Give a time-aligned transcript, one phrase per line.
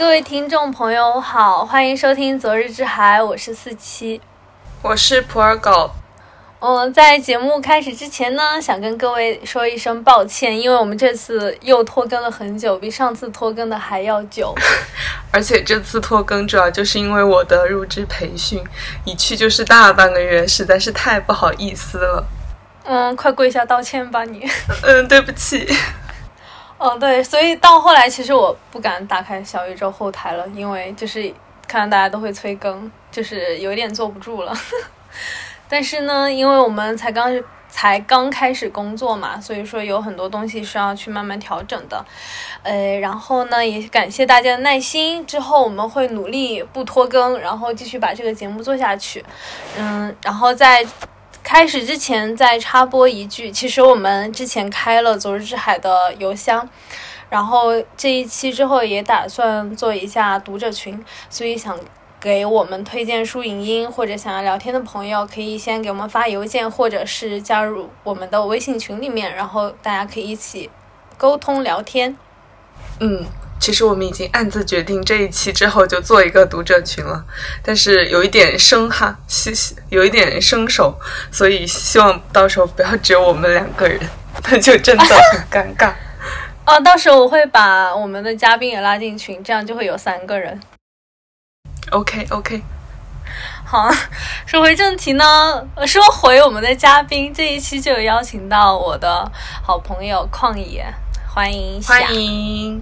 [0.00, 4.18] 各位听众朋友好，欢迎收听《昨日之海》，我是四七，
[4.80, 5.90] 我是普洱狗。
[6.60, 14.54] 嗯，在节目开始之前呢，想跟各位说一声抱歉，因为我们这次又拖更了很久，比上次拖更的还要久。
[15.30, 18.64] 而且这次拖更主要就是因为我的入职培训
[19.04, 22.26] 一去就是大半个月，实在是太不好意思了。
[22.84, 24.48] 嗯，快跪下道歉吧你。
[24.82, 25.68] 嗯，对不起。
[26.80, 31.30] 哦，对，所以到后来其实我不敢打开小宇宙后台了，因为就是
[31.68, 34.52] 看到大家都会催更，就是有点坐不住了。
[35.68, 37.30] 但是呢，因为我们才刚
[37.68, 42.02] 才刚开始工作嘛，所以说有很多东西是要去慢慢调整的。
[42.62, 45.26] 呃，然后呢，也感谢大家的耐心。
[45.26, 49.22] 之后我们会努力不拖更，然后继续把这个节目做下去。
[49.76, 50.82] 嗯，然后在
[51.42, 56.68] 开始之前再插播一句，其实我们之前开了昨日之海的邮箱，
[57.28, 61.78] 然后这一期之后也打算做一下读者群，所以想。
[62.20, 70.68] 给我们推荐书影音或者想要聊天的朋友，可以先给我们发邮件，或者是加入我们的微信群里面，然后大家可以一起
[71.16, 72.14] 沟通聊天。
[73.00, 73.24] 嗯，
[73.60, 77.22] 其实我们已经暗自决定这一期之后就做一个读者群了，
[77.62, 79.52] 但是有一点生哈，希
[79.90, 80.98] 有一点生手，
[81.30, 84.00] 所以希望到时候不要只有我们两个人，
[84.48, 85.92] 那就真的很尴尬。
[86.66, 90.58] 哦，到时候我会把我们的嘉宾也拉进群，这样就会有三个人。
[91.90, 92.62] OK OK，
[93.66, 93.90] 好，
[94.46, 95.24] 说回正题呢，
[95.86, 99.30] 说回我们的嘉宾，这一期就有邀请到我的
[99.62, 100.86] 好朋友旷野，
[101.34, 102.80] 欢迎欢迎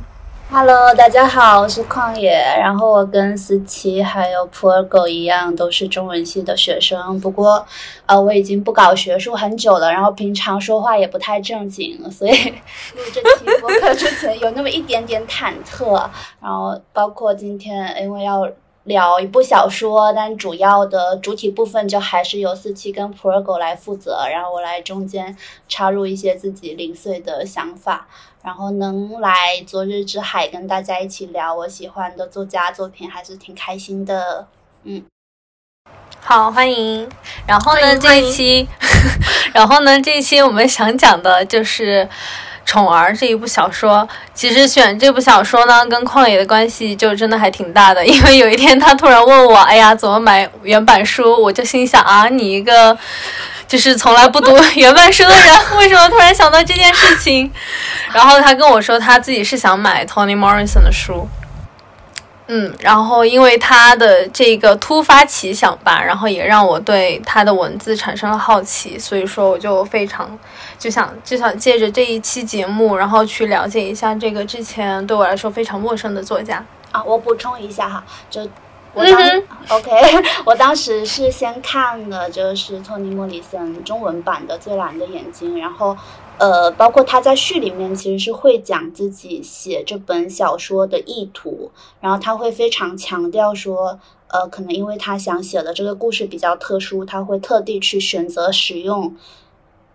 [0.51, 7.65] ，Hello，大家好，我是旷野，然后我跟思琪还有普洱狗一样，都是中文系的学生，不过
[8.07, 16.09] 呃我已经不搞学术很久了，然后平常说话也不太正经，所以录这期播客之前有那么一点点忐忑，
[16.41, 18.49] 然后包括今天因为要。
[18.85, 25.37] 聊一部小说，但主要的主体部分就还是由思琪跟普洱狗来负责，然后我来中间
[25.69, 28.09] 插入一些自己零碎的想法，
[28.49, 34.49] 然后能来昨日之海跟大家一起聊我喜欢的作家作品，还是挺开心的。
[34.85, 35.05] 嗯，
[36.19, 37.07] 好，欢迎。
[37.47, 38.67] 然后呢，这一期，
[39.53, 42.03] 然后呢，这一期我们想讲的就是。
[42.69, 48.05] 《宠儿》这一部小说，其实选这部小说呢，跟旷野的关系就真的还挺大的。
[48.05, 52.95] 因为有一天他突然问我：“哎呀，怎么买原版书？”我就心想：“啊，你一个
[53.67, 57.51] 就是从来不读 原版书的人，为什么突然想到这件事情？”
[58.13, 61.27] 然后他跟我说，他自己是想买 Tony Morrison 的书。
[62.51, 70.39] 嗯，然后因为他的这个突发奇想吧，然后也让我对他的文字产生了好奇，所以说我就非常
[70.79, 77.03] 就想就想借着这一期节目，然后去了解一下这个之前对我来说非常陌生的作家啊。
[77.05, 78.41] 我补充一下哈，就
[78.95, 79.91] 我当 OK，
[80.47, 85.97] 我当时是先看了就是托尼·莫里森中文版的《最蓝的眼睛》，然后。
[86.41, 99.17] 呃，包括他在序里面其实是会讲自己写这本小说的意图，然后他会非常强调说，呃，可能因为他想写的这个故事比较特殊，他会特地去选择使用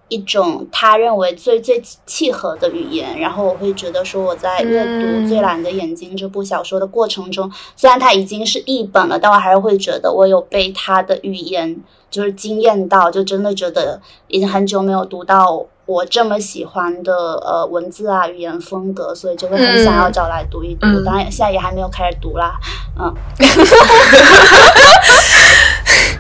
[0.08, 3.20] 一种他认为最最契合的语言。
[3.20, 11.82] 然后我会觉得说，我在阅读《最蓝的眼睛》这部小说的过程中，虽然它已经是译本了，但我还是会觉得我有被他的语言
[12.12, 15.66] 就是惊艳到，就真的觉得已经很久没有读到。
[15.86, 20.88] 我这么喜欢的呃文字啊语言风格，所以就会很想要找来读一读。
[21.04, 22.58] 当然现在也还没有开始读啦，
[22.98, 23.14] 嗯。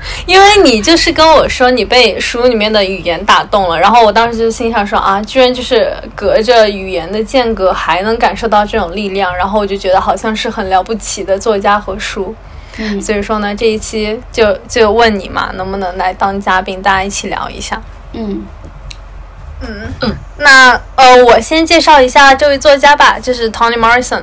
[0.25, 12.35] 因为你就是跟我说你被书里面的语言打动了，然后我当时就心想说啊，居然就是隔着语言的间隔还能感受到这种力量，然后我就觉得好像是很了不起的作家和书。
[12.77, 17.81] 嗯，所以说呢，这一期就就问你嘛，能不能来当嘉宾，大家一起聊一下。
[18.13, 18.43] 嗯。
[19.65, 24.21] 嗯嗯，那呃，我先介绍一下这位作家吧，就是 Toni Morrison。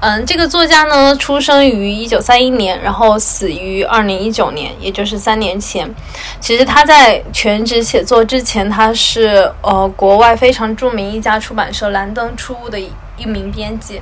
[0.00, 5.92] 嗯，这个作家呢，出生于一九三一年，然后死于二零一九年，也就是三年前。
[6.40, 14.00] 其实他在全职写作之前，他是呃国外非常著名一家出版社蓝灯出物的一一名编辑。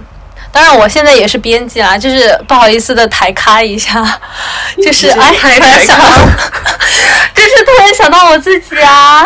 [0.53, 4.21] 当然，我现在也是编辑啦，就是不好意思的抬咖一下，
[4.85, 6.05] 就是哎，突然想到，
[7.35, 9.25] 就是突然想到我自己啊。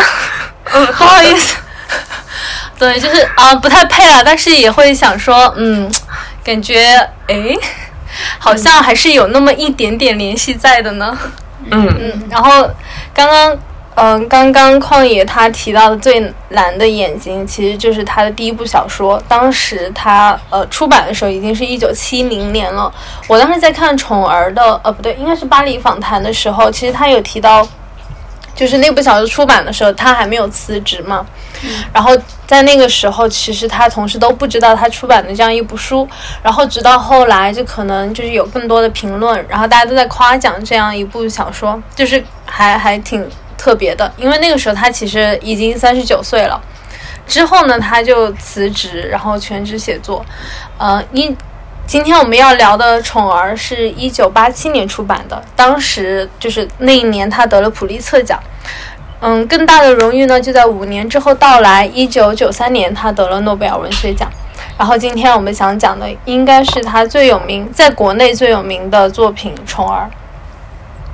[0.72, 1.56] 嗯， 不好意思，
[2.78, 5.90] 对，就是啊，不太配了，但是也会想说，嗯，
[6.44, 6.86] 感觉
[7.26, 7.54] 哎，
[8.38, 11.16] 好像还是有那么一点点联系在的呢。
[11.70, 12.68] 嗯嗯，然后
[13.12, 13.58] 刚刚
[14.00, 19.20] 嗯，刚刚旷野他提到的最蓝的眼睛，其实就是他的第一部小说。
[19.26, 22.90] 当时他呃出版的时候已经是一九七零年了。
[23.26, 27.66] 我当时在看宠儿的，呃不对，应该是巴黎访谈的时候，其实他有提到，
[28.58, 31.24] 就是那部小说出版的时候，他还没有辞职嘛。
[31.92, 32.10] 然后
[32.44, 36.08] 在那个时候，其实他同事都不知道他出版的这样一部书。
[36.42, 43.24] 然后直到后来，就可能就是有更多的评论，然后大家都在夸奖这样一部小说，就是还还挺。
[43.58, 46.62] 特别的，因为那个时候他其实已经三十九岁了。
[47.26, 50.24] 之后呢，他就辞职，然后全职写作。
[50.78, 51.36] 呃，一
[51.88, 58.38] 今天我们要聊的《宠儿》是一九八七年出版的，当时就是那一年他得了普利策奖。
[59.20, 64.30] 嗯，更大的荣誉呢就在五年之后到来，一九九三年他得了诺贝尔文学奖。
[64.76, 70.06] 然后今天我们想讲的应该是他最有名，在国内最有名的作品《宠儿》。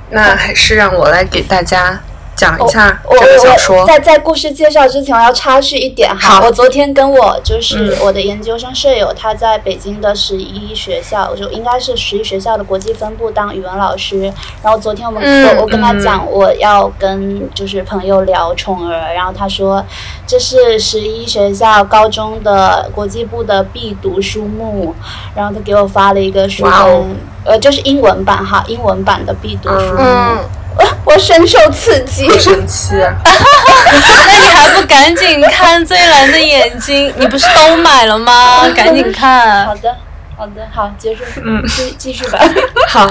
[0.09, 1.97] 那还是让我来给大家。
[2.35, 3.85] 讲一下这个小说。
[3.85, 6.41] 在在故事介绍之前，我要插叙一点哈。
[6.43, 14.21] 我昨天跟我就是我的研究生舍友，他在北京的十一学校，就应该是十一学校的国际分部当语文老师。
[14.61, 19.83] 然后昨天我们我我跟他讲，我要跟就是朋友聊宠儿，然后他说
[20.27, 24.93] 这是十一学校高中的国际部的必读书目，
[25.35, 27.15] 然后他给我发了一个书本，
[27.45, 30.41] 呃，就是英文版哈，英文版的必读书目。
[31.03, 32.95] 我深受刺激，生气。
[32.95, 37.09] 那你还不赶紧看《最蓝的眼睛》？
[37.17, 38.67] 你不是都买了吗？
[38.75, 39.65] 赶紧看。
[39.65, 39.95] 好的，
[40.35, 41.23] 好的，好，结束。
[41.43, 42.39] 嗯，继继续吧。
[42.89, 43.09] 好，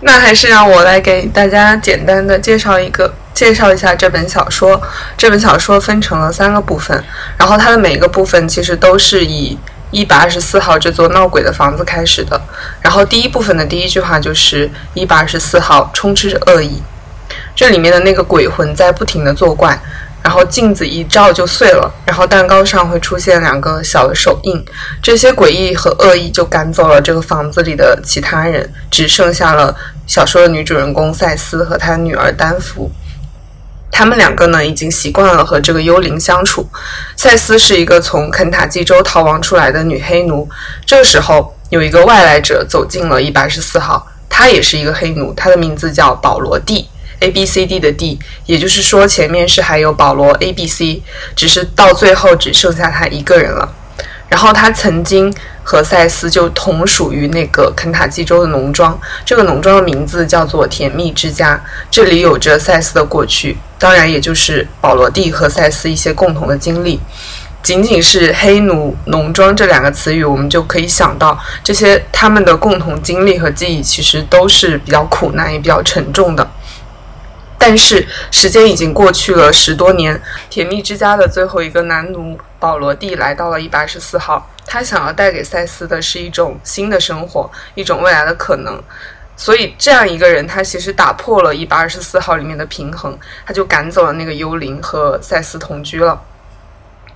[0.00, 4.80] 那还是让我来给大家简单的介绍一个，介绍一下这本小说。
[5.16, 7.02] 这本小说分成了三个部分，
[7.38, 9.58] 然后它的每一个部分其实都是以。
[9.94, 12.40] 一百二十四号这座闹鬼的房子开始的，
[12.80, 16.82] 然后第一部分的第一句话就是一百二十四号充斥着恶意，
[17.54, 19.80] 这里面的那个鬼魂在不停的作怪，
[20.20, 24.60] 然后镜子一照就碎了，然后蛋糕上会出现两个小的手印，
[25.00, 29.72] 这些诡异和恶意就赶走了这个房子里的其他人，只剩下了
[30.08, 32.90] 小说的女主人公赛斯和她女儿丹芙。
[33.96, 36.68] 他们两个呢，已经习惯了和这个幽灵相处。
[37.16, 40.48] 赛斯是一个从肯塔基州逃亡出来的女黑奴。
[40.84, 51.00] 这时候，有一个外来者走进了一百二十四号，他也是一个黑奴，他的名字叫保罗 D，A B C D 的 D，也就是说前面是还有保罗 A B C，
[51.36, 53.72] 只是到最后只剩下他一个人了。
[54.28, 55.34] 然后他曾经。
[55.66, 61.58] 和赛斯就同属于那个肯塔基州的农庄，这个农庄的名字叫做甜蜜之家。
[61.90, 67.00] 这里有着赛斯的过去，当然也就是保罗蒂和赛斯一些共同的经历。
[67.62, 76.46] 仅仅是黑奴农庄这两个词语，我们就可以想到这些他们的共同经历和记忆，其实都是比较苦难也比较沉重的。
[77.56, 84.50] 但是时间已经过去了十多年，甜蜜之家的最后一个男奴保罗蒂来到了一百二十四号。
[84.64, 88.82] 他想要带给赛斯的是一种新的生活，一种未来的可能。
[89.36, 96.18] 所以，这样一个人，他其实打破了一百二十四号里面的平衡，他就赶走了那个幽灵，和赛斯同居了。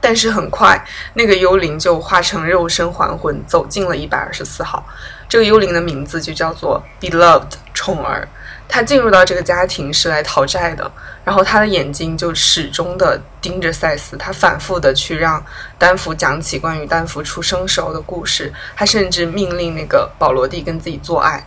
[0.03, 0.79] 但是很快，
[1.15, 4.87] 那个幽灵就化成肉身还魂，走进了一百二十四号。
[5.31, 8.29] 这个幽灵的名字就叫做 Beloved 宠儿。
[8.69, 10.89] 他进入到这个家庭是来讨债的，
[11.25, 15.43] 然后他的眼睛就始终的盯着赛斯，他反复的去让
[15.79, 21.45] 丹佛讲起关于丹佛出生时候的故事，他甚至命令那个保罗蒂跟自己做爱，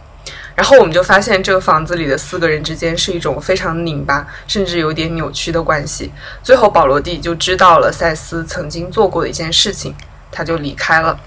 [0.55, 6.11] 然后我们就发现这个房子里的四个人之间是一种非常拧巴，甚至有点扭曲的关系。
[6.41, 9.95] 最后保罗蒂就知道了赛斯曾经做过的一件事情，
[10.31, 11.17] 他就离开了。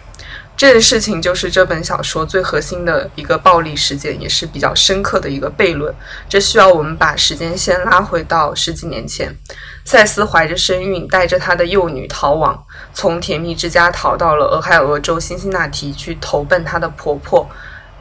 [0.56, 5.92] 这件事情就是这本小说最核心的一个暴力事件，也是比较深刻的一个悖论。
[6.28, 9.36] 这需要我们把时间线拉回到十几年前，
[9.84, 17.48] 赛斯怀着身孕，带着他的幼女逃亡，从甜蜜之家逃到了俄亥俄州辛辛那提，去投奔她的婆婆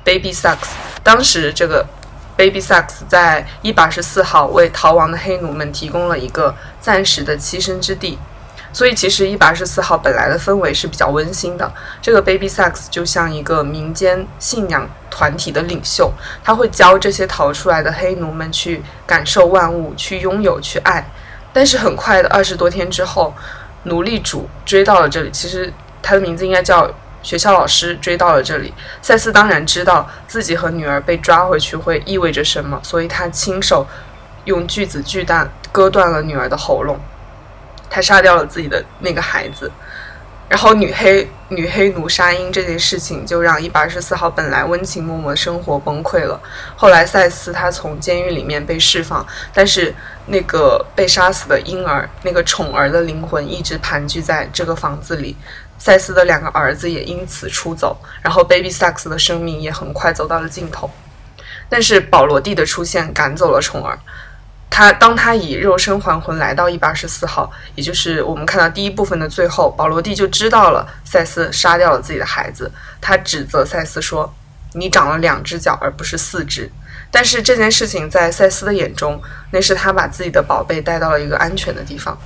[0.03, 0.69] Baby Sucks。
[1.01, 1.83] 当时这个
[2.37, 8.19] Baby Sucks 在一百十四号为逃亡的黑奴们提供了一个暂时的栖身之地。
[8.73, 11.71] 所以，其实一百二十四号本来的氛围是比较温馨的。
[12.01, 16.11] 这个 Baby Sex 就像一个民间信仰团体的领袖，
[16.43, 21.07] 他会教这些逃出来的黑奴们去感受万物，去拥有，去爱。
[21.53, 23.31] 但是很快的，二十多天之后，
[23.83, 25.29] 奴隶主追到了这里。
[25.29, 28.73] 其实他的名字应该叫学校老师追到了这里。
[29.03, 33.85] 赛斯当然知道自己和女儿被抓回去会意味着什么，所以他亲手
[34.45, 36.99] 用锯子锯断割断了女儿的喉咙。
[37.93, 39.71] 他杀掉了自己的那个孩子，
[40.49, 46.41] 然后女黑女黑奴杀婴这件事情，就让一百二十四号本来温情脉脉的生活崩溃了。
[46.75, 49.23] 后来赛斯他从监狱里面被释放，
[49.53, 49.93] 但是
[50.25, 55.37] 那个被杀死的婴儿，那个宠儿的灵魂一直盘踞在这个房子里。
[55.77, 60.89] 赛斯的两个儿子也因此出走，然后 Baby Sax 的生命也很快走到了尽头。
[61.69, 63.99] 但是保罗蒂的出现赶走了宠儿。
[64.69, 72.71] 他当他以肉身还魂来到一百二十四号，也就是我们看到第一部分的最后，保罗蒂就知道了赛斯杀掉了自己的孩子。
[72.99, 74.33] 他指责赛斯说
[74.73, 76.71] ：“你长了两只脚，而不是四只。”
[77.11, 82.17] 但是这件事情在赛斯的眼中，那是他把自己的宝贝带到了一个安全的地方。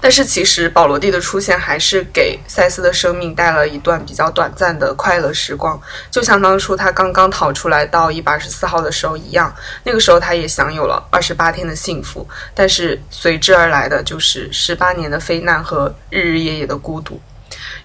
[0.00, 9.54] 但是其实保罗蒂的出现还是给赛斯的生命带了一段比较短暂的快乐时光，就像当初他刚刚逃出来到一百二十四号的时候一样。
[9.84, 17.20] 那个时候他也享有了二十八天的幸福，但是随之而来的就是十八年的非难和日日夜夜的孤独。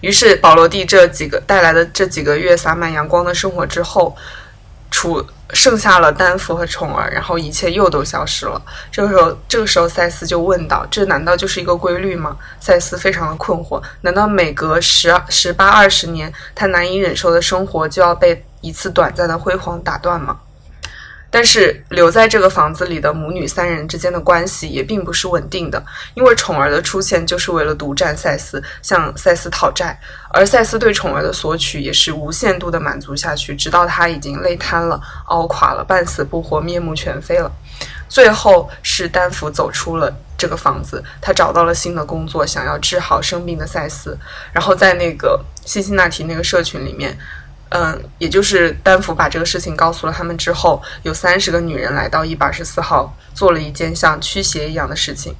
[0.02, 4.16] 于是保罗蒂这几个带来的这几个月洒满阳光的生活之后，
[4.92, 5.26] 除。
[5.54, 8.62] 剩下了丹佛和宠儿，然后一切又都消失了。
[8.92, 13.82] 这个时候，这个时候，赛斯就问道：“这难道就是一个规律吗？”赛斯非常的困惑。
[14.02, 20.38] 难道每隔十十八二十年，他难以忍受的生活就要被一次短暂的辉煌打断吗？
[21.30, 30.00] 但是留在这个房子里的母女三人之间的关系也并不是稳定的，因为宠儿的出现就是为了独占赛斯，向赛斯讨债，
[30.32, 37.52] 而赛斯对宠儿的索取也是无限度的满足下去，直到他已经累瘫了、熬垮了、半死不活、面目全非了。
[38.08, 44.18] 最后是丹佛走出了这个房子，他找到了新的工作，想要治好生病的赛斯，
[44.54, 47.18] 然后在那个辛辛那提那个社群里面。
[47.70, 55.36] 嗯，也就是丹佛把这个事情告诉了他们之后，有三十个女人来到一百二十四号，做了一件像驱邪一样的事情。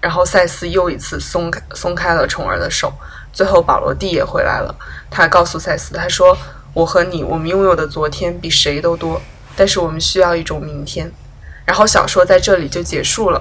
[0.00, 2.92] 然后赛斯又一次松开松开了宠儿的手。
[3.32, 4.74] 最后保罗蒂也回来了，
[5.08, 6.36] 他告诉赛斯，他说
[6.74, 9.22] ：“我和你，我们拥有的昨天比谁都多，
[9.54, 11.12] 但是我们需要一种明天。”
[11.64, 13.40] 然后小说在这里就结束了。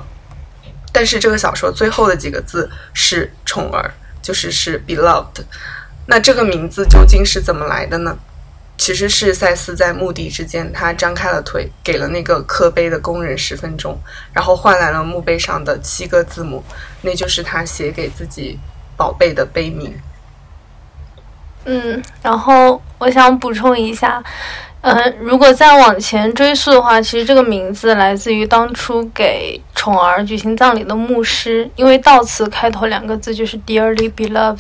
[0.91, 5.43] 但是这个小说最后的几个字是宠儿，就是是 beloved。
[6.09, 8.17] 那这个名字究竟是怎么来的呢？
[8.77, 13.95] 其实是赛斯在墓地之间，他张开了腿，给了那个刻碑的工人十分钟，
[14.33, 16.63] 然后换来了墓碑上的七个字母，
[17.01, 18.57] 那就是他写给自己
[18.97, 19.93] 宝贝的碑名。
[21.65, 24.23] 嗯，然后我想补充一下，
[24.81, 34.57] 嗯，如果再往前追溯的话，其实这个名字来自于当初给宠儿举行葬礼的牧师，因为悼词开头两个字就是 “dearly beloved”。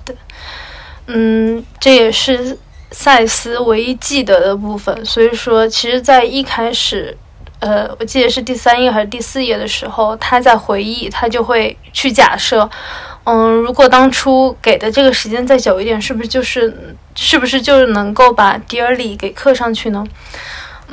[1.11, 2.55] 嗯，这也是
[2.91, 5.03] 赛斯唯一记得的部分。
[5.03, 7.17] 所以说，其实，在一开始，
[7.59, 12.69] 呃，我记得是第三页还是第四页的时候，他在回忆，他就会去假设，
[13.23, 20.05] 嗯，如果当初给的这个时间再久一点，是不是就是，是不是就能够把 dearly 给刻上去呢？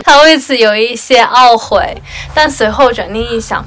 [0.03, 1.95] 他为此有一些懊悔，
[2.35, 3.63] 但随后转念一想，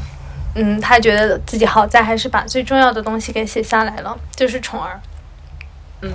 [0.55, 4.99] 嗯，他觉得自己好在还是把最重要的东西给写下来了，就是宠儿。
[6.01, 6.11] 嗯。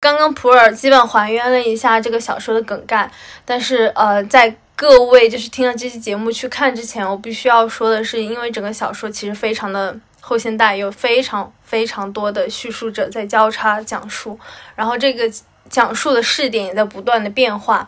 [0.00, 3.10] 刚刚普洱基本还原了一下这个小说的梗概，
[3.44, 14.40] 但是呃，在各位就是听了这期节目去看之前，我必须要说的是，因为整个小说其实非常的后现代，有非常非常多的叙述者在交叉讲述，
[14.74, 15.30] 然后这个
[15.68, 17.86] 讲述的视点也在不断的变化，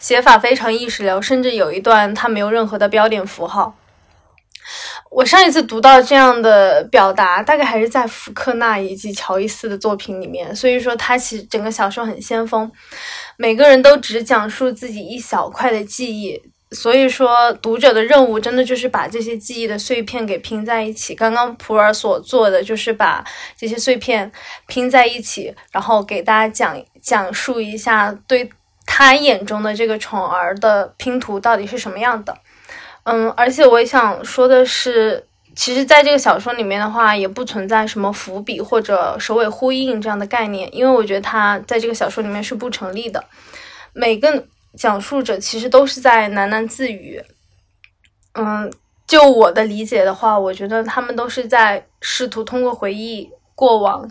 [0.00, 3.76] 写法非常意识流，甚至有一段它没有任何的标点符号。
[5.14, 10.56] 我上一次读到这样的表达，大概还是在福克纳以及乔伊斯的作品里面。
[10.56, 12.70] 所以说，他其实整个小说很先锋，
[13.36, 16.40] 每个人都只讲述自己一小块的记忆。
[16.70, 21.14] 所以说，读者的任务真的就是把这些记忆的碎片给拼在一起。
[21.14, 23.22] 刚刚普洱所做的就是把
[23.54, 24.32] 这些碎片
[24.66, 28.48] 拼在一起，然后给大家讲讲述一下对
[28.86, 32.34] 他眼中的这个宠儿的拼图到底是什么样的。
[33.04, 43.24] 嗯，而且我也想说的是，其实，在这个小说里面的话，也不存在什么伏笔或者首尾呼应这样的概念，因为我觉得它在这个小说里面是不成立的。
[43.92, 44.46] 每个
[44.78, 47.20] 讲述者其实都是在喃喃自语。
[48.34, 48.72] 嗯，
[49.06, 54.08] 就我的理解的话，我觉得他们都是在试图通过回忆过往，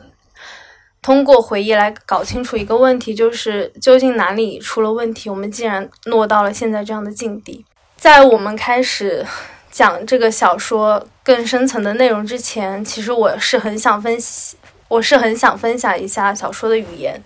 [1.01, 7.65] 通过回忆来搞清楚一个问题，就是究竟哪里出了问题，我们竟然落到了现在这样的境地。
[8.01, 9.24] 在我们开始
[9.70, 17.22] 讲这个小说更深层的内容之前，其实我是很想分析，我是很想分享一下小说的语言。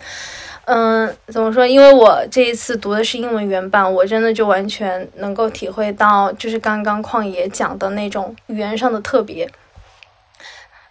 [0.65, 1.65] 嗯，怎么说？
[1.65, 9.49] 因为我这一次读的是英文原版，我真的就完全能够体会到，就是刚刚旷野讲的那种语言上的特别。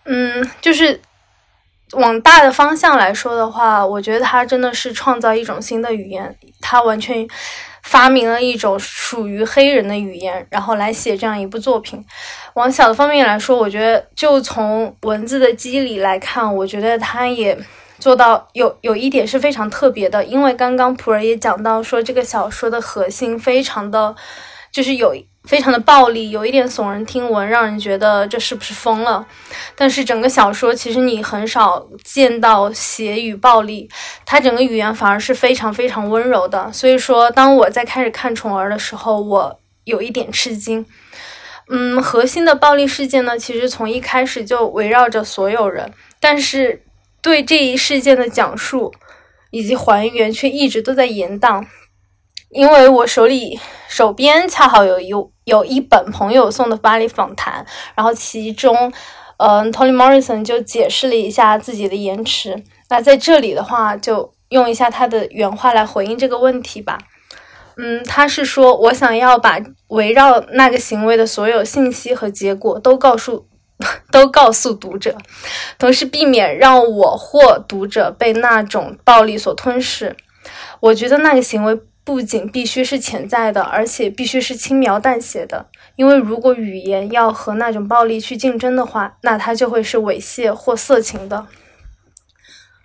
[0.06, 0.98] 嗯，就是
[1.92, 7.28] 往大的方向来说的话，我觉得他真的是创造一种新的语言，他完全
[7.84, 12.04] 发明了一种属于黑人的语言，然后来写这样一部作品。
[12.54, 17.56] 往小的方面来说，我觉得就从文字的机理来看，我觉得他也。
[18.00, 24.14] 做到有有一点是非常特别的，因为刚刚普洱也讲到说，这个小说的核心非常的，
[24.72, 25.14] 就是有
[25.46, 29.26] 非常的暴力，有一点耸人听闻，让人觉得这是不是疯了？
[29.76, 33.88] 但是整个小说其实你很少见到血与暴力，
[34.24, 36.72] 它整个语言反而是非常非常温柔的。
[36.72, 40.84] 所以说，当我在开始看宠儿的时候，我有一点吃惊。
[41.68, 46.82] 嗯，核心的暴力事件呢，其实从一开始就围绕着所有人，但是。
[47.24, 48.92] 对这一事件的讲述
[49.50, 51.64] 以及还原，却一直都在延宕。
[52.54, 53.58] 因为我手里
[53.88, 58.92] 手边恰好有有有一本朋友送的巴黎访谈，然后其中，
[59.38, 62.62] 嗯，Tony Morrison 就解释了一下自己的延迟。
[62.88, 66.96] 那在这里的话，就用一下他的原话来回应这个问题吧。
[67.76, 69.58] 嗯，他是说我想要把
[69.88, 73.46] 围绕那个行为的所有信息和结果都告诉。
[74.12, 75.18] 都告诉读者，
[75.80, 80.16] 同时避免让我或读者被那种暴力所吞噬。
[80.78, 85.66] 我觉得那个行为不仅必须是潜在的，而且必须是轻描淡写的。
[85.96, 91.46] 因为如果语言要和那种暴力去竞争的话，那它就会是猥亵或色情的。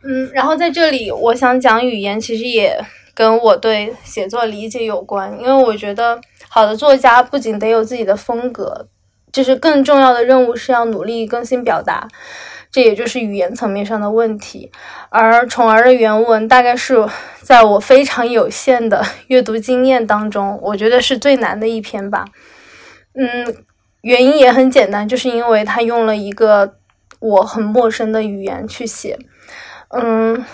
[0.04, 2.80] 嗯，然后在这里，我想讲语言，其实也
[3.14, 5.38] 跟我对写作理解有关。
[5.40, 8.88] 因为我觉得，好的作家不仅得有自己的风格。
[9.32, 12.08] 就是更重要的任务是要努力更新表达，
[12.72, 14.72] 这也就是语言层面上的问题。
[15.10, 17.08] 而《宠儿》的原文大概是
[17.42, 22.26] 在我非常有限的阅读经验当中，我觉得是最难的一篇吧。
[23.14, 23.56] 嗯，
[24.02, 26.76] 原因也很简单，就是因为他用了一个
[27.20, 29.18] 我很陌生的语言去写。
[29.90, 30.46] 嗯。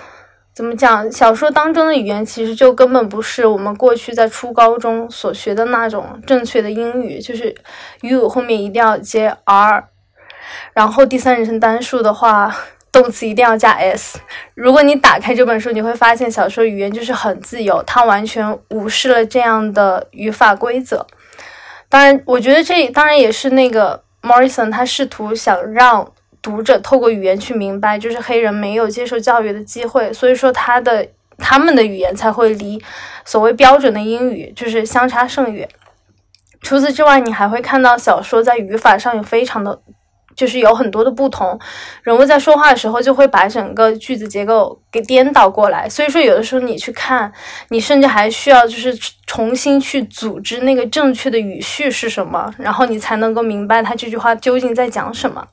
[0.54, 1.12] 怎么讲？
[1.12, 7.54] 小说当中的语言其实就根本不是我们过去在初高中所学的那种正确的英语，就是
[8.00, 9.90] “you” 后面一定要接 r，
[10.74, 12.56] 然后第三人称单数的话，
[12.92, 14.20] 动词一定要加 s。
[14.54, 21.06] 如果你打开这本书，你会发现小说语言就是很自由，它完全无视了这样的语法规则。
[21.90, 26.12] 当然，我觉得这当然也是那个 Morrison 他试图想让。
[26.42, 31.08] 读者透过语言去明白，就是黑人没有接受教育的机会，所以说他的
[31.40, 32.80] 他们的语言才会离
[33.26, 35.68] 所谓标准的英语就是相差甚远。
[36.62, 39.82] 除此之外，你还会看到小说在语法上有非常的，
[40.36, 41.60] 就是有很多的不同。
[42.04, 47.32] 人物在说话的时候就会把整个句子结构给颠倒过来，所以说有的时候你去看，
[47.70, 48.96] 你甚至还需要就是
[49.26, 55.48] 重新去组织那个正确的语序是什么，然后你才能够明白他这句话究竟在讲什么。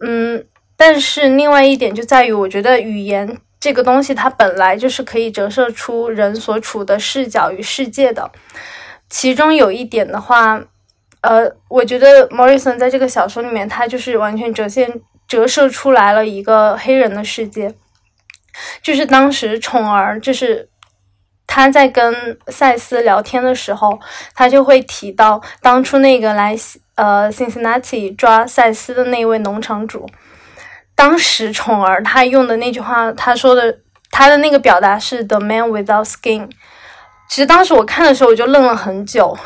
[0.00, 0.44] 嗯，
[0.76, 8.30] 但是另外一点就在于，我觉得语言这个东西，它本来就是可以折射出人所处的视角与世界的。
[9.08, 10.62] 其中有一点的话，
[11.26, 17.74] 呃，我觉得 Morrison 在这个小说里面，他就是完全折现折射出来了一个黑人的世界。
[18.80, 20.68] 就是当时宠儿，就是
[21.46, 23.98] 他在跟赛斯聊天的时候，
[24.34, 26.56] 他就会提到当初那个来。
[26.96, 30.08] 呃，Cincinnati 抓赛斯的那位农场主，
[30.94, 36.48] 当时宠儿他用的那句话，他说的他的那个表达是 “the man without skin”。
[37.28, 39.36] 其实当时我看的时候，我就愣了很久，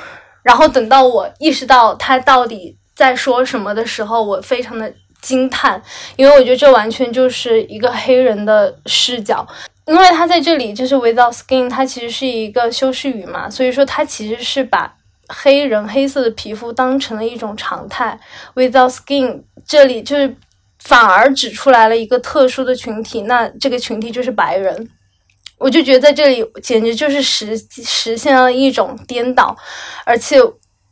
[0.42, 5.82] 然后等到我意识到他到底在说什么的时候，我非常的惊叹，
[6.16, 9.46] 因为我觉得这完全就是一个黑人的视角，
[9.86, 14.94] 因为他在这里就是 “without skin”，它其实是一个修饰语嘛，所以说他其实是把。
[15.32, 18.18] 黑人黑色的皮肤当成了一种常态
[18.56, 20.36] ，without skin，这里就是
[20.82, 24.90] 反而指出来了一个特殊的群体，那这个群体就是白人。
[25.60, 29.56] 我就觉得在这里简直就是实实现了一种颠倒，
[30.04, 30.38] 而且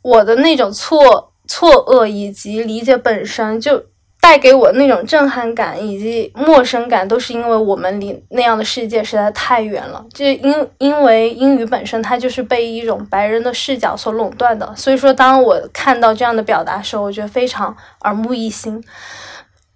[0.01, 3.83] 我的那种错错愕以及理解本身就。
[4.21, 10.05] 带给我那种震撼感以及陌生感，都是因为我们离那样的世界实在太远了。
[10.13, 18.83] 就因因为英语本身它就是被一种白人的视角所垄断的，所以说当我看到这样的表达时候，我觉得非常耳目一新。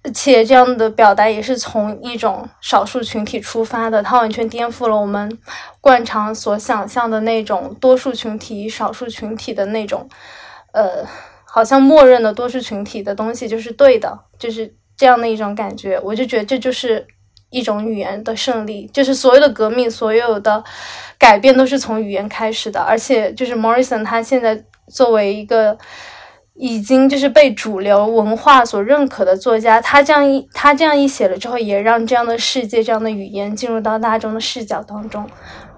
[0.04, 5.40] 而且这样的表达也是从一种少数群体出发的，它完全颠覆了我们
[5.80, 10.08] 惯常所想象的那种多数群体、少数群体的那种，
[10.74, 11.06] 呃。
[11.56, 16.00] 好像默认的多数群体的东西就是对的，就是这样的一种感觉。
[16.04, 17.06] 我就觉得这就是
[17.52, 20.64] 一种语言的胜利，就是所有的革命、所有的
[21.20, 22.80] 改变都是从语言开始的。
[22.82, 25.78] 而且，就是 Morrison 他现在作为一个
[26.56, 35.28] 已经就是被主流文化所认可的作家，他这样一他这样一写了之后，也让这样的世界、这样的语言进入到大众的视角当中，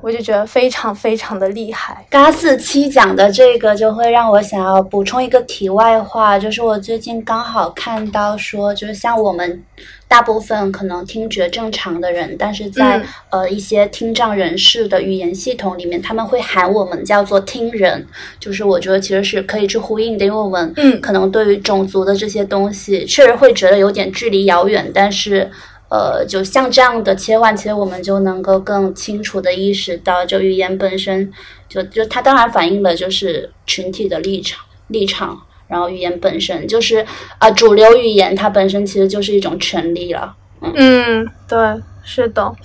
[0.05, 2.05] 我就觉得非常非常的厉害。
[2.11, 9.63] 嘎四七讲的这个，就会让我想要补充一个题外话，就是我最近刚好看到说，就是像我们。
[10.07, 18.05] 大部分可能听觉正常的人，但是在呃一些听障人士的语言系统里面，他们会喊我们叫做听人，
[18.39, 25.49] 就是我觉得其实是可以去呼应的，因为我们可能对于种族的这些东西确实会觉得有点距离遥远，但是
[25.89, 31.31] 呃就像这样的切换，其实我们就能够更清楚的意识到，就语言本身
[31.67, 35.41] 就就它当然反映了就是群体的立场立场。
[35.67, 37.03] 然后语言本身就是
[37.39, 40.35] 啊，主流语言它本身其实就是一种权利了。
[40.61, 41.57] 嗯，对，
[42.03, 42.55] 是的。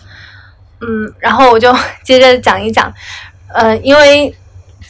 [0.82, 2.92] 嗯，然后我就接着讲一讲，
[3.54, 4.34] 呃，因为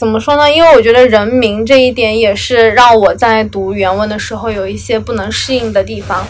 [0.01, 0.51] 怎么说呢？
[0.51, 6.27] 因为我觉得人名这一点也是让我在读原文的时候有一些不能适应的地方，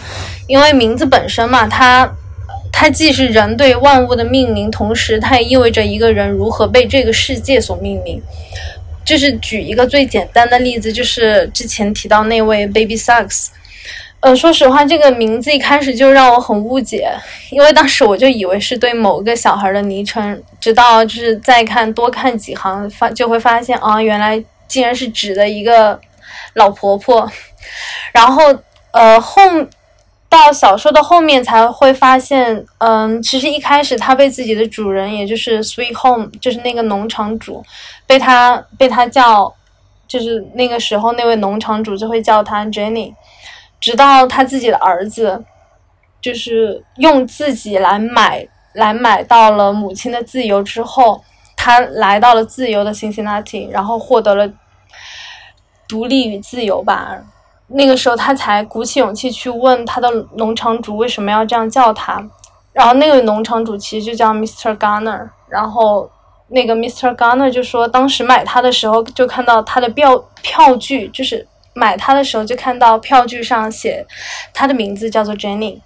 [0.49, 2.13] 因为名字本身嘛，它
[2.73, 8.21] 它既是人对万物的命名，同时它也意味着一个人如何被这个世界所命名。
[9.05, 13.51] 就是举一个最简单的例子，就是之前提到那位 Baby Sucks，
[14.21, 17.11] 呃，说实话，这个名字一开始就让我很误解，
[17.51, 25.99] 因为当时我就以为是对某个小孩的昵称，直到就是再看多看几行，发就会发现啊，原来竟然是指的一个
[26.55, 27.31] 老婆婆，
[28.13, 28.43] 然后
[28.93, 29.43] 呃后。
[30.31, 37.65] 到小说的后面才会发现，嗯，其实一开始他被自己的主人，也就是 Sweet Home，就是那个农场主，
[38.07, 39.53] 被他被他叫，
[40.07, 43.13] 就是那个时候那位农场主就会叫他 Jenny，
[43.81, 45.43] 直到他自己的儿子，
[46.21, 51.23] 就是用自己来买来买到了母亲的自由之后，
[51.57, 54.49] 他来到了自由的辛辛那提然后获得了
[55.89, 57.17] 独立与自由吧。
[57.69, 62.21] 那个时候，他才鼓起勇气去问他的农场主为什么要这样叫他。
[62.73, 64.77] 然后那个农场主其实就叫 Mr.
[64.77, 65.29] Garner。
[65.49, 66.11] 然后
[66.49, 67.15] 那个 Mr.
[67.15, 71.47] Garner 就说，当时买他的时候就看到他的票票据，就是
[71.81, 74.07] 买他的时候就看到票据上写
[74.53, 75.81] 他的名字叫做 Jenny。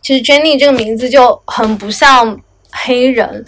[0.00, 3.44] 其实 Jenny 这个名字就很不像黑人，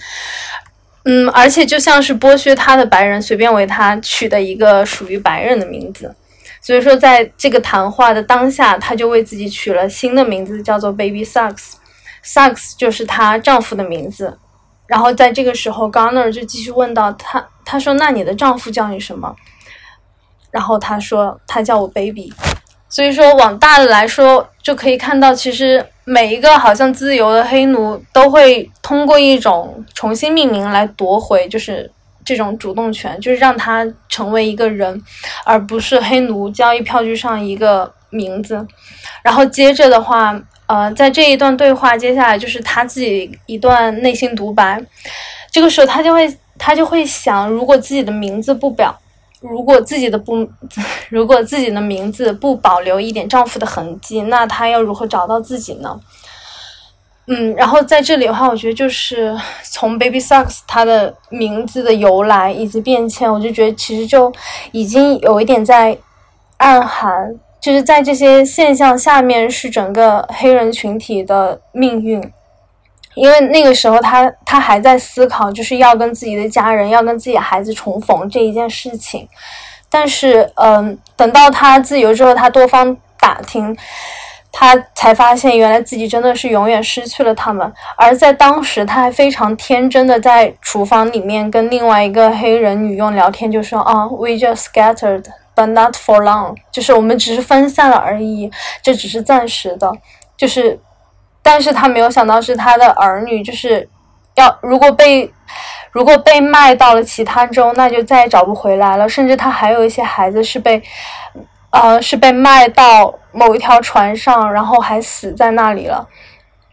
[1.05, 6.15] 嗯，而且就像是剥削他的白人随便为他取的一个属于白人的名字。
[6.61, 14.39] 所以说，在这个谈话的当下，她就为自己取了新的名字，叫做 Baby Sucks，Sucks 就是她丈夫的名字。
[14.87, 19.35] 然后在这个时候，Garner 就继续问到她，她说：“那你的丈夫叫你什么？”
[20.53, 22.33] 然后他说：“他叫我 Baby。”
[22.89, 31.91] 所以说，往大的来说，就可以看到，其实每一个好像自由的黑奴都会通过一种重新命名来夺回，就是。
[32.25, 35.03] 这种主动权就是让他成为一个人，
[35.45, 38.65] 而不是黑奴交易票据上一个名字。
[39.25, 44.81] 然后接着的话，呃，在这一段对话，接下来就是他自己一段内心独白。
[45.51, 48.97] 这个时候，他就会他就会想，如果自己的名字不表，
[49.43, 50.49] 如果自己的不，
[51.11, 56.01] 如果自己的名字不保留一点丈夫的痕迹，那她要如何找到自己呢？
[57.29, 59.37] 嗯，然后在这里的话，我觉得就是
[59.71, 64.33] 从 Baby Sucks 它的名字的由来以及变迁，我就觉得其实就
[64.73, 65.97] 已经有一点在
[66.57, 72.21] 暗含，就是在这些现象下面是整个黑人群体的命运，
[73.15, 79.29] 因为那个时候他他还在思考，就是要跟自己的家人，要跟自己孩子重逢这一件事情，
[79.91, 83.77] 但是嗯，等到他自由之后，他多方打听。
[84.55, 87.73] 他才发现，原来自己真的是永远失去了他们。
[87.97, 95.25] 而在当时，他还非常天真的在厨房里面跟另外一个黑人女佣聊天，就说：“啊，we just scattered,
[95.57, 98.51] but not for long。”就是我们只是分散了而已，
[98.83, 99.91] 这只是暂时的。
[100.37, 100.79] 就是，
[101.43, 103.89] 但是他没有想到是他的儿女，就是
[104.35, 105.33] 要如果被
[105.91, 109.09] 如果被卖到了其他州，那就再也找不回来了。
[109.09, 110.83] 甚至他还有一些孩子是被。
[111.73, 116.07] 呃，是被卖到某一条船上，然后还死在那里了。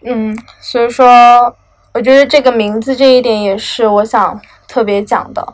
[0.03, 1.55] 嗯，所以说，
[1.93, 5.53] 我觉得这个名字这一点也是我想特别讲的。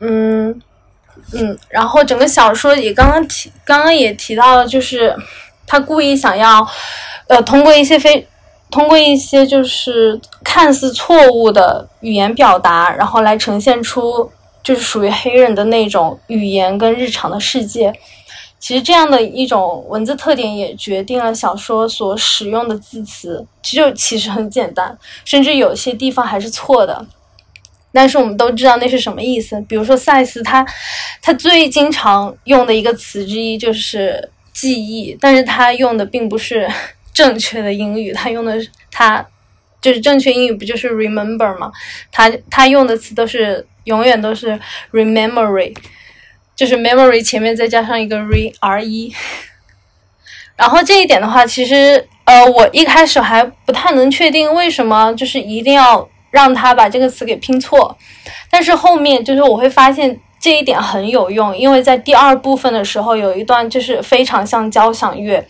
[0.00, 0.60] 嗯
[1.32, 5.16] 嗯，然后整个小说也刚刚提，刚刚也提到了，就是
[5.66, 6.68] 他故意想要，
[7.28, 8.28] 呃，通过一些非，
[8.70, 14.30] 通过一些就是看似错误的语言表达，然后来呈现出
[14.62, 17.92] 就是属于黑人的那种语言跟日常的世界。
[18.58, 27.06] 其实这样的一种文字特点也决定了小说所使用的字词，其实其实很简单，甚至有些地方还是错的。
[27.92, 29.60] 但是我们都知道那是什么意思。
[29.68, 30.66] 比如说赛斯他
[31.22, 36.68] 他最经常用的一个词之一就是记忆，但是他用的并不是
[37.16, 39.26] 正确的英语，他用的是他
[39.80, 41.72] 就是正确英语不就是 remember 吗？
[42.12, 44.60] 他他用的词都是永远都是
[44.92, 45.74] remember，
[46.54, 49.14] 就是 memory 前面再加上一个 re r e。
[50.56, 57.96] 然后这一点的话，其实呃，我一开始还不太能确定为什么就是一定要让他把这个词给拼错，
[58.50, 65.44] 但是后面就是我会发现这一点很有用，因为在第二部分的时候有一段就是非常像交响乐，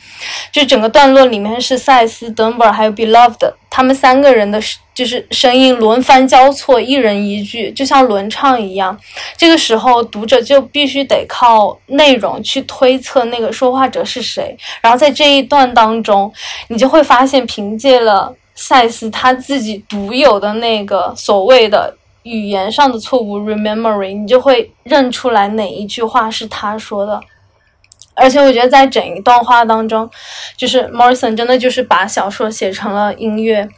[0.51, 4.59] 就整个段落里面是赛斯、Dunbar 还有 Beloved 他们三个人的。
[4.97, 8.99] 就是声音轮番交错，一人一句，就像轮唱一样。
[9.37, 14.57] 这个时候，读者就必须得靠内容去推测那个说话者是谁。
[14.81, 16.33] 然后在这一段当中，
[16.69, 21.95] 你就会发现，凭借了赛斯他自己独有的那个所谓的
[22.27, 27.21] 语言上的错误 remembering，你就会认出来哪一句话是他说的。
[28.15, 30.11] 而且我觉得，在整一段话当中，
[30.57, 33.69] 就是 Morrison 真的就是把小说写成了音乐。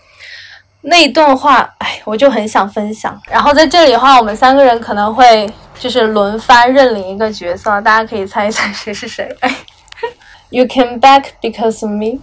[0.82, 3.20] 那一段话，哎，我就很想分享。
[3.28, 9.28] 然后在这里的话，我们三个人可能会就是轮番认领一个角色，大家可以猜一猜谁是谁。
[10.50, 12.20] You came back because of me.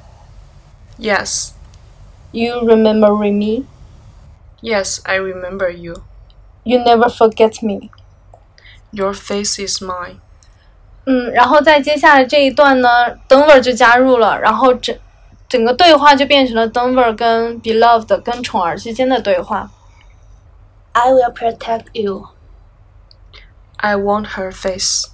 [0.98, 1.52] Yes.
[2.32, 3.66] You remember me.
[4.62, 6.02] Yes, I remember you.
[6.65, 7.91] You never forget me.
[8.91, 10.17] Your face is mine.
[11.07, 12.89] 嗯，然后在接下来这一段呢，
[13.29, 14.97] Denver 就加入了，然后整。
[15.49, 19.69] 整个对话就变成了 Denver 跟 Beloved 跟宠儿之间的对话。
[20.93, 22.29] I will protect you.
[23.79, 25.09] I want her face.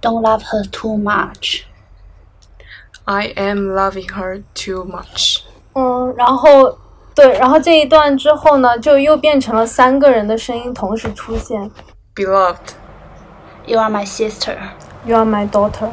[0.00, 1.62] Don't love her too much.
[3.04, 5.42] I am loving her too much.
[5.74, 6.76] 嗯，然后
[7.17, 11.71] 对，然后这一段之后呢，就又变成了三个人的声音同时出现。
[12.15, 12.55] Beloved.
[13.65, 14.55] You are my sister.
[15.03, 15.89] You are my daughter.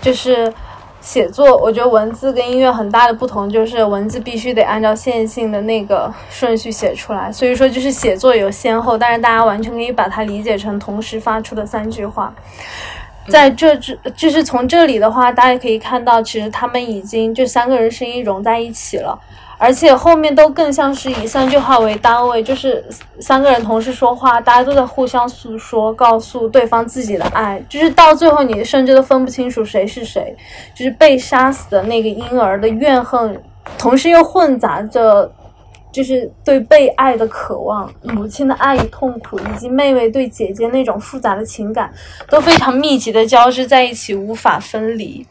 [0.00, 0.54] 就是。
[1.00, 12.34] 写作，我觉得文字跟音乐很大的不同就是文字必须得按照线性的那个顺序写出来，所以说就是写作有先后，但是大家完全可以把它理解成同时发出的三句话。
[13.28, 19.18] 在这之，就是从这里的话，大家可以看到，其实他们已经就三个人声音融在一起了。
[19.60, 22.84] 而且后面都更像是以三句话为单位，就是
[23.18, 30.36] 三个人同时说话，大家都在互相诉说，告诉对方自己的爱，就是到最后你甚至都分不清楚谁是谁，
[30.76, 33.42] 就是被杀死的那个婴儿的怨恨，
[33.76, 35.28] 同时又混杂着，
[35.90, 41.92] 就是对被爱的渴望，母亲的爱与痛苦，以及妹妹对姐姐那种复杂的情感，
[42.30, 45.26] 都非常密集的交织在一起，无法分离。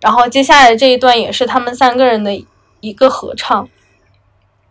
[0.00, 2.44] 然后接下来这一段也是他们三个人的。
[2.84, 3.66] 一个合唱，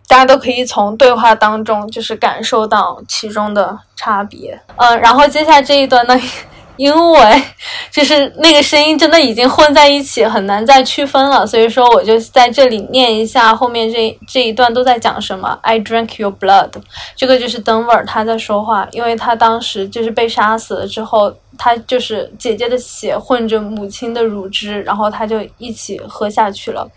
[0.07, 4.61] 大家都可以从对话当中就是感受到其中的差别。
[4.75, 6.19] 嗯，然后接下来这一段呢，
[6.77, 7.43] 因为
[7.91, 15.57] 就是那个声音真的已经混在一起，很难再区分了，所以说我就在这里念一下后面这这一段都在讲什么。
[15.61, 16.71] I drank your blood，
[17.15, 21.33] 这个就是 Denver 他在说话，因为他当时就是被杀死了之后。
[21.57, 26.89] 他就是姐姐的血混着母亲的乳汁，然后他就一起喝下去了。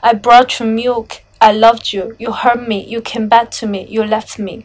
[0.00, 1.06] I brought you milk,
[1.38, 4.64] I loved you, you hurt me, you came back to me, you left me。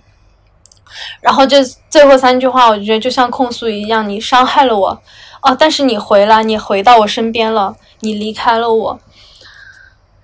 [1.21, 5.01] 然后这最后三句话，我觉得就像控诉一样，你伤害了我，
[5.41, 8.99] 哦，但是你回来，你回到我身边了，你离开了我。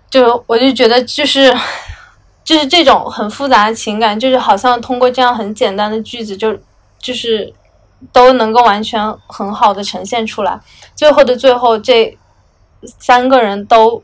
[0.10, 1.56] 就我就觉得就是
[2.43, 6.58] 就是这种很复杂的情感，就是好像通过这样很简单的句子，就
[6.99, 7.54] 就是。
[8.12, 10.60] 都能够完全很好的呈现出来。
[10.96, 12.18] 最后的最后，这
[13.00, 14.02] 三个人都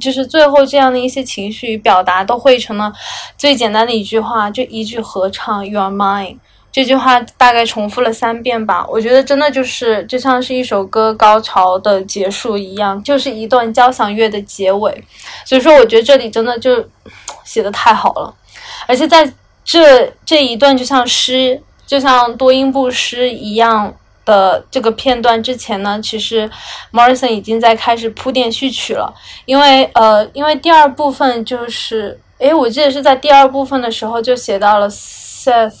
[0.00, 2.92] 就是最后这样的一些情绪表达，都汇成了
[3.38, 6.36] 最简单的一句话，就一句合唱 “You are mine”。
[6.72, 8.84] 这句话大概重复了三遍吧。
[8.88, 15.04] 我觉得真的就是就像是一首歌高潮的结束一样，就是一段交响乐的结尾。
[15.44, 16.84] 所以说，我觉得这里真的就
[17.44, 18.34] 写的太好了，
[18.88, 19.32] 而且在
[19.64, 21.62] 这这一段就像诗。
[21.86, 23.94] 就像多音部诗一样
[24.24, 26.50] 的这个片段之前呢，其实
[26.92, 29.12] Morrison 已经在开始铺垫序曲了。
[29.44, 35.74] 因为呃，因为第二部分就是，诶，我记得是在第二部分的时候就写到了 Seth，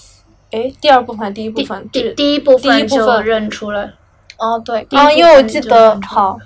[0.50, 3.90] 诶，第二部分第一部分第第一部分第一部分认出来。
[4.36, 6.36] 哦，对，啊，因为我记得好，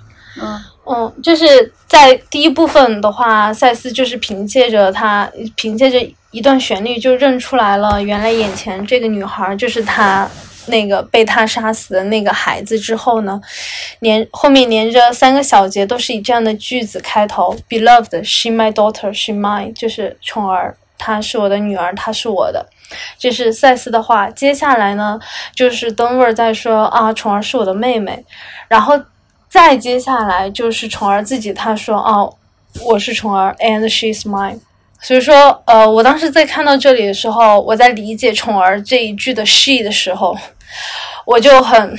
[0.41, 5.99] 嗯嗯，就是在第一部分的话，赛斯就是凭借着他凭借着。
[6.31, 10.29] 一段旋律就认出来了，原来眼前这个女孩就是他
[10.67, 12.77] 那个被他杀死的那个孩子。
[12.77, 13.41] 之后呢，
[13.99, 22.63] 连后面连着三个小节都是以这样的句子开头：Beloved, she my daughter, she mine，就是宠儿她是我的女儿，她是我的。
[23.17, 24.29] 这是赛斯的话。
[24.29, 25.19] 接下来呢，
[25.55, 28.23] 就是登威尔在说啊，宠儿是我的妹妹。
[28.67, 28.99] 然后
[29.49, 32.31] 再接下来就是宠儿自己，他说哦，
[32.85, 34.59] 我是宠儿，and she's mine。
[35.01, 40.37] 所以说，呃，我当时在看到这里的时候，我在理解宠儿这一句的 she 的时候，
[41.25, 41.97] 我就很。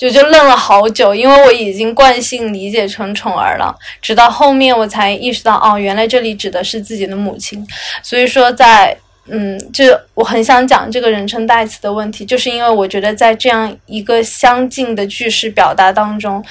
[0.00, 7.62] 就就愣了好久，因为我已经惯性理解成宠儿了，直到后面我才意识到，哦，原来这里指的是自己的母亲。
[8.02, 16.42] 所以说，在嗯，就我很想讲这个人称代词的问题，就是因为我觉得在这样一个相近的句式表达当中，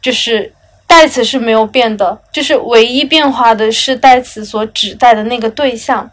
[0.00, 0.52] 就是
[0.86, 6.08] 代词是没有变的，就是唯一变化的是代词所指代的那个对象。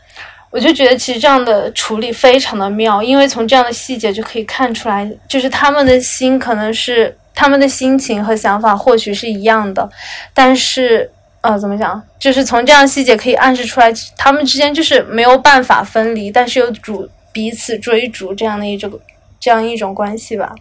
[0.50, 9.90] 我就觉得其实这样的处理非常的妙，因为从这样的细节就可以看出来，就是他们的心可能是他们的心情和想法或许是一样的，
[10.32, 11.10] 但是
[11.42, 18.92] 呃怎么讲，就是从这样细节可以暗示出来，他们之间就是没有办法分离，但是又主彼此追逐这样的一种
[19.40, 20.54] 这样一种关系吧。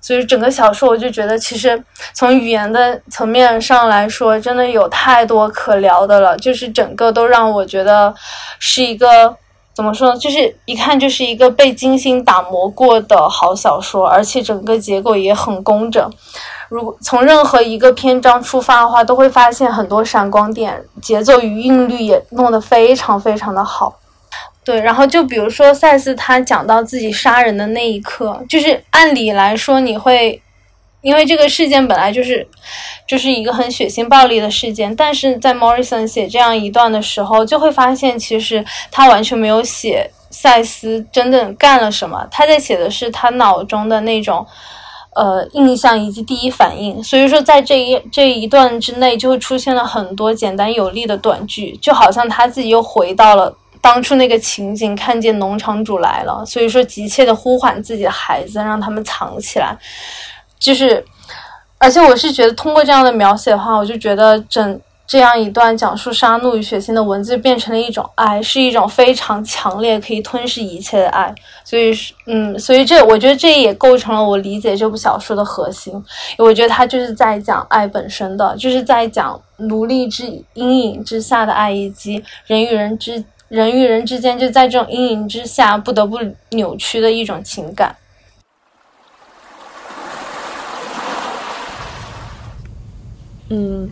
[0.00, 1.82] 所以整个小说，我就觉得其实
[2.14, 6.36] 从语言的层面上来说，真的有太多可聊的了。
[6.38, 8.14] 就是整个都让我觉得
[8.58, 9.36] 是一个
[9.74, 10.18] 怎么说呢？
[10.18, 16.10] 就是一看就是一个被精心打磨过的好小说，而且整个结构也很工整。
[16.68, 23.98] 如果从任何一个篇章出发的话，都会发现很多闪光点，节奏与韵律也弄得非常非常的好。
[24.68, 30.42] 对，然后就比如说赛斯他讲到自己杀人的那一刻，就是按理来说你会，
[31.00, 32.46] 因为这个事件本来就是，
[33.06, 44.46] 就是一个很血腥暴力的事件，但是在 Morrison 写这样一段的时候，就会发现其实他完全没有写赛斯真正干了什么，他在写的是他脑中的那种，
[45.14, 53.56] 呃，印象以及第一反应，所以说在这一这一段之内就会出现了很多简单有力的短句，就好像他自己又回到了。
[53.80, 59.76] 当初那个情景，看见农场主来了，所以说急切的呼唤自己的孩子，让他们藏起来。
[60.58, 61.04] 就是，
[61.78, 71.32] 而且我是觉得，通过这样的描写的话，我就觉得整这样一段讲述杀戮与血腥的文字，变成了一种爱，是一种非常强烈可以吞噬一切的爱。
[71.64, 71.92] 所以，
[72.26, 75.94] 嗯，所以这我觉得这也构成了我理解这部小说的核心。
[76.36, 83.24] 我觉得它就是在讲爱本身的，就是在讲奴隶之阴影之下的爱，以及人与人之。
[83.48, 86.18] 人与人之间就在这种阴影之下不得不
[86.50, 87.96] 扭曲的一种情感。
[93.48, 93.88] 嗯，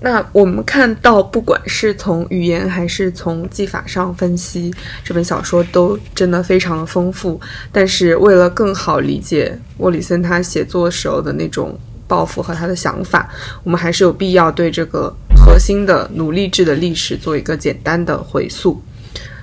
[0.00, 4.70] 那我们看到，不管是从语言还是从技法上分析，
[5.02, 7.40] 这本小说都真的非常的丰富。
[7.72, 11.74] 但是为了更好理解沃里森他写作时候的那种
[12.06, 13.28] 抱负和他的想法，
[13.62, 15.14] 我们还是有必要对这个。
[15.44, 18.80] 核心的奴隶制的历史做一个简单的回溯。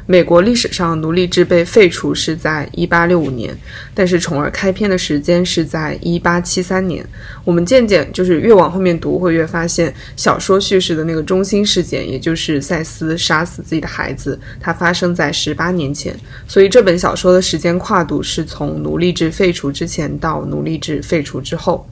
[0.05, 3.55] 美国历史上奴隶制被废除是在一八六五年，
[3.93, 7.05] 但是宠儿开篇的时间是在一八七三年。
[7.43, 16.17] 我们渐渐就是越往后面读，会越发现小说叙事的那个中心事件，也就是赛斯杀死自己的孩子，它发生在十八年前。
[16.47, 21.85] 所以这本小说的时间跨度是从奴隶制废除之前到奴隶制废除之后。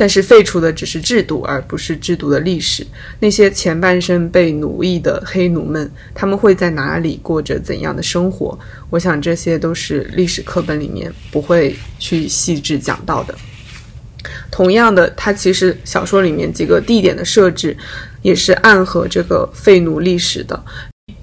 [0.00, 2.86] 但是废除的只是制度，而不是制度的历史。
[3.18, 8.58] 那些前半生被奴役的黑奴们，他们会在哪里过着怎样的生活？
[8.88, 13.34] 我想这些都是历史课本里面不会去细致讲到的。
[14.50, 17.76] 同样的，它其实小说里面几个地点的设置，
[18.22, 20.64] 也是暗合这个废奴历史的。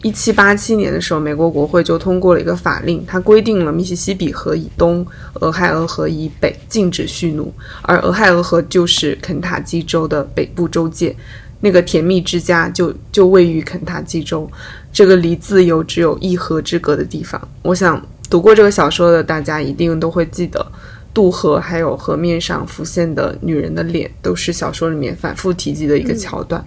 [0.03, 5.05] 一七八七年的时候，美国国会就通过了一个法令，它规定了密西西比河以东、
[5.41, 11.15] 俄亥俄河以北禁止蓄奴，而俄亥俄河就是肯塔基州的北部州界，
[11.60, 14.49] 那个甜蜜之家就就位于肯塔基州，
[14.93, 17.41] 这个离自由只有一河之隔的地方。
[17.63, 20.65] 我想读过这个小说的大家一定都会记得，
[21.12, 26.63] 渡河还有河面上浮现的女人的脸，都是小说里面反复提及的一个桥段。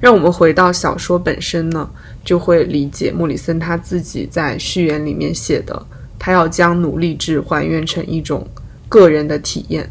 [0.00, 1.90] 让我们回到小说本身呢，
[2.28, 5.86] 就会理解莫里森他自己在序言里面写的，
[6.18, 8.46] 他要将奴隶制还原成一种
[8.86, 9.88] 个人的体验。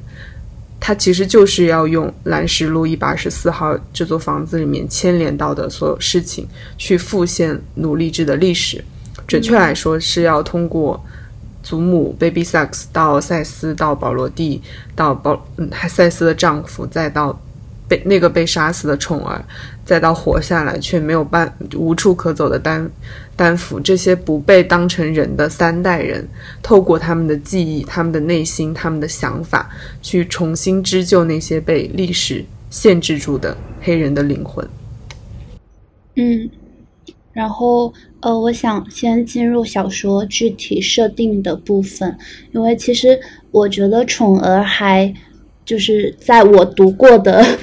[0.80, 6.47] 他其实就是要用蓝石路一百二十四号这座房子里面牵连到的所有事情，
[6.78, 8.86] 去复现奴隶制的历史。
[9.28, 11.03] 准确来说，是要通过
[11.64, 14.62] 祖母 Baby Sax 到赛斯，到保罗蒂，
[14.95, 17.41] 到保嗯赛斯的丈夫，再到。
[17.88, 19.44] 被那个被杀死的宠儿，
[19.86, 22.90] 再到活下来却没有办无处可走的丹
[23.36, 26.28] 丹福，这些不被当成人的三代人，
[26.62, 29.70] 透过他们的记忆、他们的内心、他们的想法，
[30.02, 34.68] 去重新织就那些被历史限制住的黑人的灵魂。
[36.16, 36.50] 嗯，
[37.32, 42.18] 然后呃，我想先进入小说具体设定的部分，
[42.52, 43.18] 因为其实
[43.52, 45.14] 我觉得宠儿还
[45.68, 47.45] 就是在我读过的。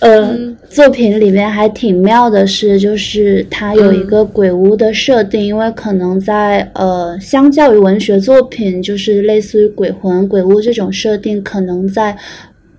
[0.00, 0.36] 呃，
[0.68, 12.14] 作品里面还挺妙的是，就是它有一个鬼屋的设定，因为可能在呃，相较于文学作品，就是类似于鬼魂、鬼屋这种设定，可能在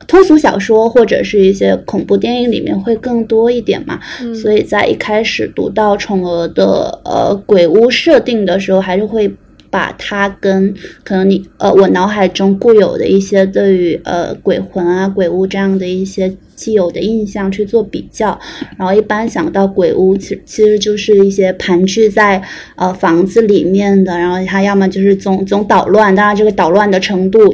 [0.05, 3.99] 通俗小说或者是一些恐怖电影里面会更多一点嘛。
[4.39, 9.27] 所以在一开始读到宠儿的呃鬼屋设定的时候，还是会
[9.69, 16.35] 把它跟可能你呃我脑海中固有的一些对于呃鬼魂啊、鬼屋这样的一些。
[16.57, 18.29] 既有的印象去做比较，
[18.79, 22.41] 然后一般想到鬼屋，其其实就是一些盘踞在
[22.75, 27.53] 呃房子里面的，然后它要么就是总总捣乱，当然这个捣乱的程度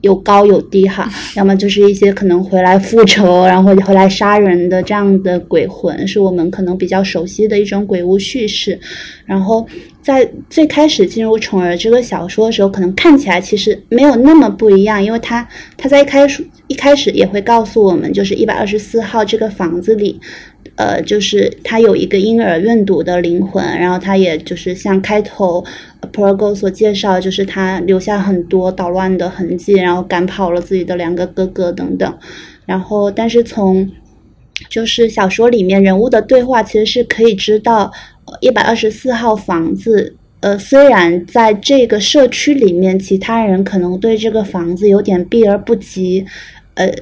[0.00, 8.78] 有高有低哈，要么就是一些可能回来复仇，然后回来杀人的这样的鬼魂，是我们可能比较熟悉的一种鬼屋叙事，
[9.24, 9.66] 然后。
[10.00, 15.46] 在最开始进入宠儿这个小说的时候，可能看起来其实没有那么不一样，因为它
[15.76, 20.18] 它在一开始一开始也会告诉我们，就是一百二十四号这个房子里，
[20.78, 25.62] 呃，就是他有一个婴儿愿赌的灵魂，然后他也就是像开头
[26.12, 32.18] p r o g o 所介绍，就是他留下很多捣乱的痕迹，然后赶跑了自己的两个哥哥等等，
[32.64, 33.90] 然后但是从
[34.70, 37.92] 就是小说里面人物的对话，其实是可以知道。
[38.42, 46.26] 一百二十四号房子，呃，虽然在这个社区里面，其他人可能对这个房子有点避而不及，
[46.74, 46.92] 呃，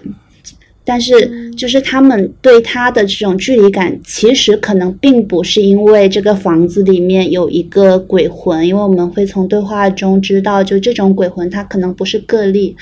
[0.88, 12.76] 但是就是他们对他的这种距离感，其实可能并不是因为这个房子里面有一个鬼魂，因为我们会从对话中知道，就这种鬼魂，它可能不是个例。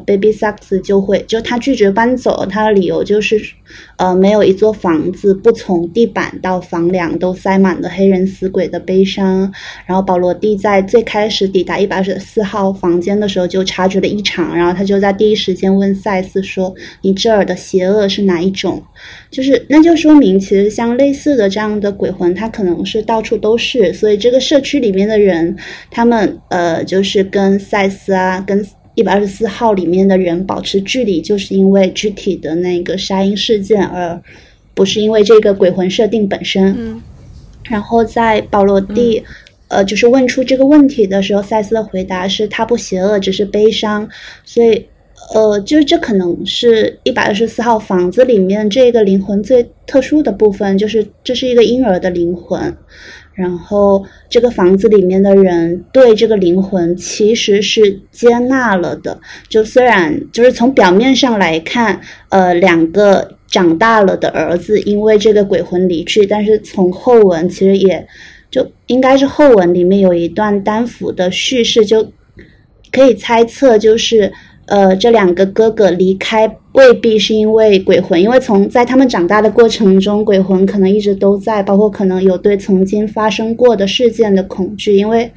[0.00, 3.40] Baby Sucks 就会，就他拒绝搬走，他的理由就是，
[3.96, 9.52] 呃，没有一座房子不从地板到房梁都塞满了黑人死鬼的悲伤。
[9.86, 18.82] 然后保罗蒂在最开始抵达一百二十四号房间的时候就察觉了异常，然后他就在第一时间问赛斯说：“你这儿的邪恶是哪一种？”
[19.30, 23.92] 就是那就说明，其实像类似的这样的鬼魂，它可能是到处都是。
[23.92, 25.56] 所以这个社区里面的人，
[25.90, 28.64] 他们呃，就是跟赛斯啊，跟。
[28.94, 34.20] 一百二十四号里面的人保持距离，就是因为具体的那个杀婴事件，而
[34.72, 36.74] 不是因为这个鬼魂设定本身。
[36.78, 37.02] 嗯。
[37.64, 39.22] 然后在保罗蒂，
[39.68, 44.06] 呃，就是问出这个问题的时候，赛斯的回答是他不邪恶，只是悲伤。
[44.44, 44.86] 所以，
[45.34, 52.76] 呃，就是这可能是一百二十四号房子里面这个灵魂最特殊的部分，就是这是一个婴儿的灵魂。
[53.34, 59.20] 然后，这个房子里面的人对这个灵魂其实是接纳了的。
[59.48, 68.06] 就虽然就是从表面上来看，呃，两个长大了的儿子因为这个鬼魂离去，但是从后文其实也
[68.50, 72.12] 就应该是后文里面有一段单幅的叙事，就
[72.92, 74.32] 可以猜测就是。
[74.66, 84.96] 呃，这两个哥哥离开未必是因为鬼魂，因为从在他们长大的过程中，鬼魂可能一直都在，包括可能有对曾经发生过的事件的恐惧。
[84.96, 85.30] 因为，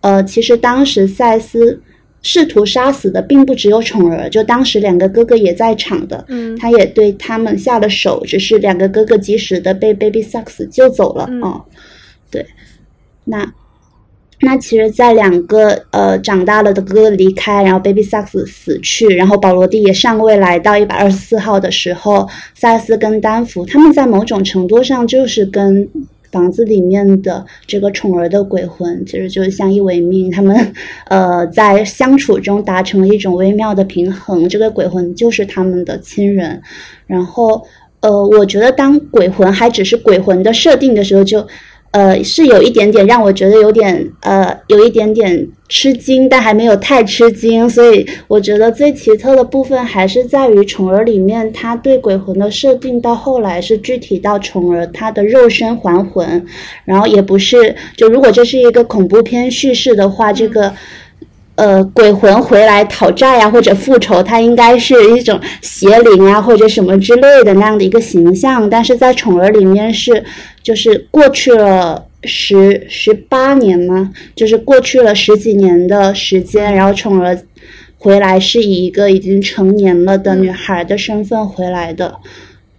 [0.00, 1.82] 呃，其实当时赛斯
[2.22, 11.60] 试图杀死的并不只有宠儿，就当时两个哥哥也在场的，嗯，他也对他们下了手，只是两个哥哥及时的被 Baby Sucks 救走了，嗯，
[12.30, 12.46] 对，
[13.24, 13.52] 那。
[14.44, 25.88] 那其实，在两个呃长大了的哥哥离开，然后 Baby Sucks 死去，然后保罗蒂也尚未来到一百二十四号的时候，塞斯跟丹福他们在某种程度上就是跟
[26.32, 30.28] 房子里面的这个宠儿的鬼魂，其实就是相依为命。
[30.28, 30.74] 他们
[31.06, 36.60] 呃在相处中达成了一种微妙的平衡，这个鬼魂就是他们的亲人。
[37.06, 37.64] 然后
[38.00, 41.46] 呃，我觉得当鬼魂还只是鬼魂的设定的时候，就。
[41.92, 47.68] 呃，是有一点点让我觉得有点呃，有一点点吃惊，但还没有太吃惊。
[47.68, 56.46] 所以我觉得最奇特的部分还是在于宠儿里面，他对鬼魂的设定到后来是具体到宠儿他的肉身还魂，
[56.84, 60.72] 然后也不是就如果这是一个恐怖片叙事的话，这个。
[61.54, 68.68] 呃，鬼魂回来讨债呀，或者复仇，它应该是一种邪灵啊，或者什么之类的那样的一个形象。
[68.70, 70.24] 但是在宠儿里面是，
[70.62, 77.36] 就是过去了十十八年嘛，就是过去了十几年的时间，然后宠儿
[77.98, 82.16] 回来是以一个已经成年了的女孩的身份回来的。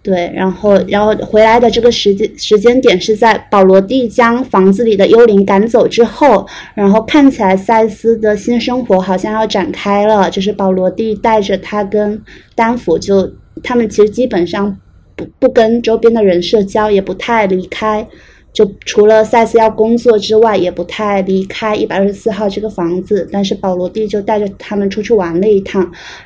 [0.02, 12.20] 对，然后，然后回来的这个时间时间点是在保罗蒂将房子里的幽灵赶走之后，然后看起来赛斯的新生活好像要展开了，就是保罗蒂带着他跟
[12.54, 13.32] 丹佛，就
[13.62, 14.76] 他们其实基本上
[15.16, 18.06] 不不跟周边的人社交，也不太离开
[18.52, 23.28] 就除了赛斯要工作之外，也不太离开一百二十四号这个房子。
[23.32, 25.82] 但是保罗蒂就带着他们出去玩了一趟，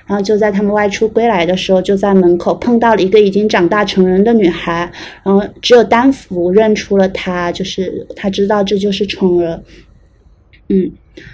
[0.07, 4.93] 然后就在他们外出归来的时候，就在门口碰到了一个已经长大成人的女孩。
[5.25, 9.61] 然后只有丹福认出了她，就是他知道这就是宠儿。
[10.69, 10.91] 嗯，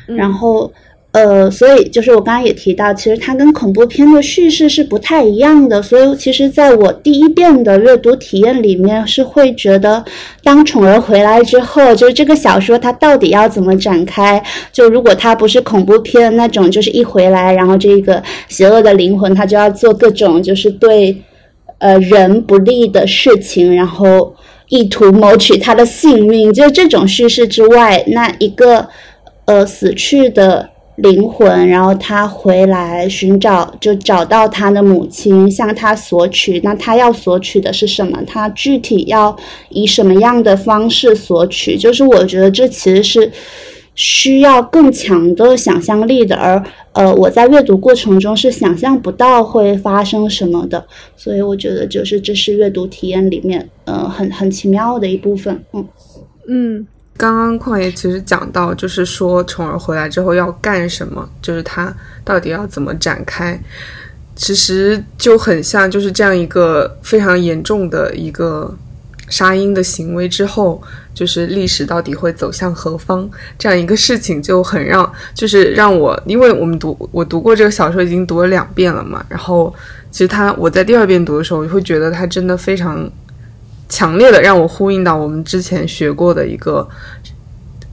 [0.07, 0.73] 然后。
[1.15, 5.81] 呃，所以就是我刚刚也提到，其实它跟恐怖片的叙事是不太一样的。
[5.81, 10.05] 所以其实在我第一遍的阅读体验里面，是会觉得
[10.43, 14.43] 当宠儿回来之后，就是这个小说它到底要怎么展开？
[14.73, 21.17] 就如果它不是恐怖片那种，就是一回来，然后这个邪恶的灵魂它就要做各种就是对
[21.79, 24.35] 呃人不利的事情，然后
[24.69, 28.89] 意图谋取他的性命，就这种叙事之外，那一个
[29.45, 30.71] 呃死去的。
[30.97, 36.61] 灵魂，然后他回来寻找，就找到他的母亲，向他索取。
[36.63, 38.23] 那他要索取的是什么？
[38.27, 39.37] 他具体要
[39.71, 41.77] 以什么样的方式索取？
[41.77, 43.33] 就是我觉得这其实是
[43.97, 50.87] 需要更强的想象力的，而呃，我在阅读过程中是想象不到会发生什么的。
[51.17, 55.61] 所以我觉得，就是这是阅读体验里面呃很很奇妙的一部分。
[55.73, 55.89] 嗯
[56.49, 56.87] 嗯。
[57.17, 61.95] 刚刚旷野其实讲到，就是说宠儿回来之后要干什么，就是他
[62.25, 63.59] 到底要怎么展开，
[64.35, 68.75] 其实就很像就是这样一个非常严重的一个
[69.29, 70.83] 杀婴的行为之后，
[71.15, 79.73] 就是历史到底会走向何方这样一个事情，就很让就是让我，因为我们读我读过这个小说已经读了两遍了嘛，然后
[80.11, 83.09] 其实他我在第二遍读的时候，我会觉得他真的非常。
[83.95, 86.89] 强烈的让我呼应到我们之前学过的一个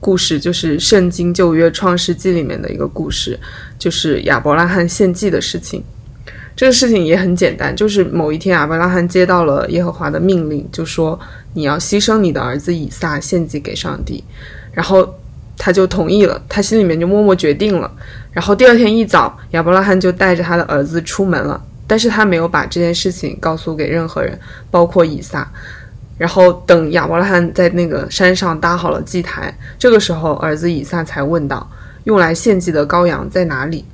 [0.00, 3.38] 故事，就是《圣经旧约创世纪》里面的一个故事，
[3.78, 5.80] 就是亚伯拉罕献祭的事情。
[6.56, 11.18] 这个事情也很简单，就是某一天亚伯拉罕接到了耶和华的命令，就说
[11.54, 14.24] 你要牺牲你的儿子以撒献祭给上帝，
[14.72, 15.08] 然后
[15.56, 17.88] 他就同意了，他心里面就默默决定了。
[18.32, 24.36] 然后第二天一早，亚伯拉罕就带着他的儿子出门了，但是他没有把这件事情告诉给任何人，
[24.68, 25.48] 包括以撒。
[26.22, 31.68] 然后等亚伯拉罕在那个山上搭好了祭台，这个时候儿子以撒才问道
[32.06, 33.84] ：“用来献祭的羔羊在哪里？”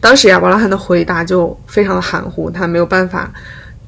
[0.00, 3.30] 当时亚伯拉罕的回答就非常的含糊，他没有办法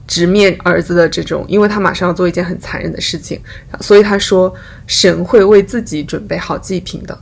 [0.07, 3.41] 直面儿子的这种，因为他马上要做一件很残忍的事情，
[3.81, 4.55] 所以他说
[4.87, 7.18] ：“神会为自己准备好祭品的。”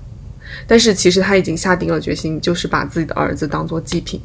[0.66, 4.20] 但是其实他已经下定了决心，就是把自己的儿子当做祭品。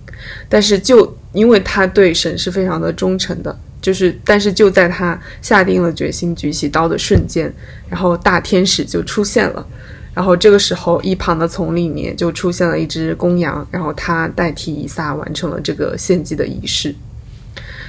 [0.47, 3.57] 但是就因为他对神是非常的忠诚的。
[3.79, 7.53] 就是，但是就在他下定了决心举起刀的瞬间，
[7.87, 9.65] 然后大天使就出现了。
[10.13, 16.93] 然后这个时候，一旁的丛里面就出现了一只公羊，然后他代替以撒完成了这个献祭的仪式。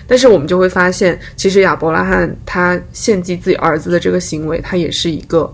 [0.07, 5.53] 但是我们就会发现，其实亚伯拉罕他献祭自己儿子的这个行为，他也是一个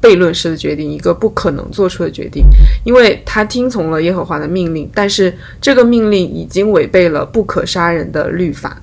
[0.00, 2.44] 悖论式的决定，一个不可能做出的决定，
[2.84, 8.80] 因为他听从了耶和华的命令，但是这个命令已经违背了不可杀人的律法。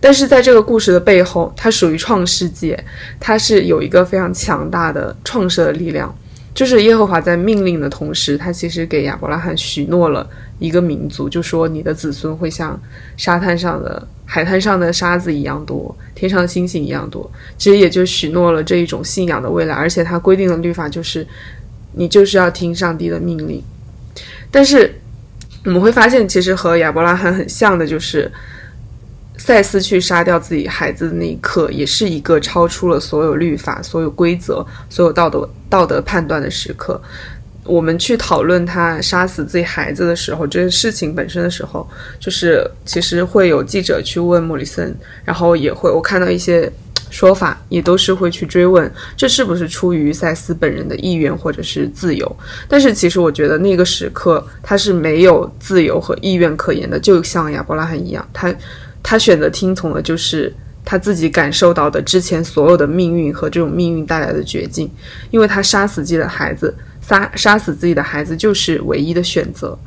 [0.00, 2.78] 但是在这个故事的背后，它属于创世界，
[3.18, 6.14] 它是有一个非常强大的创设的力量。
[6.52, 10.24] 就是耶和华在命令的同时，他其实给亚伯拉罕许诺了
[10.60, 12.80] 一个民族，就说你的子孙会像
[13.16, 17.30] 沙滩上的海滩上的沙子一样多，天上的星星一样多。
[17.58, 21.26] 其实也就许诺了这一种信仰的未来，而且他规定的律法就是，
[21.92, 23.62] 你就是要听上帝的命令。
[24.50, 24.94] 但是
[25.64, 28.30] 我们会发现，其实和亚伯拉罕很像的就是。
[29.36, 36.98] 赛斯去杀掉自己孩子的那一刻，也是一个超出了所有律法、所有规则、所有道德道德判断的时刻。
[37.64, 41.88] 我们去讨论他杀死自己孩子的时候，这件事情本身的时候，
[42.20, 44.94] 就是其实会有记者去问莫里森，
[45.24, 46.70] 然后也会我看到一些
[47.10, 52.36] 说法，也都是会去追问这是不是出于赛斯本人的意愿或者是自由。
[52.68, 58.54] 但是其实我觉得那个时刻他是没有自由和意愿可言的，就像亚伯拉罕一样，他。
[59.06, 60.50] 他选择听从的就是
[60.82, 64.90] 他自己感受到的之前所有的命运和这种命运带来的绝境，
[65.30, 66.74] 因为他杀死自己的孩子，
[67.06, 69.78] 杀杀死自己的孩子就是唯一的选择。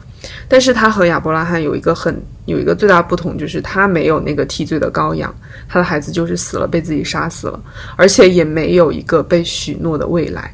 [0.48, 5.34] 但是他和亚伯拉罕有一个很有一个最大不同，就是他没有那个替罪的羔羊，
[5.70, 7.60] 他的孩子就是死了，被自己杀死了，
[7.96, 10.54] 而且也没有一个被许诺的未来。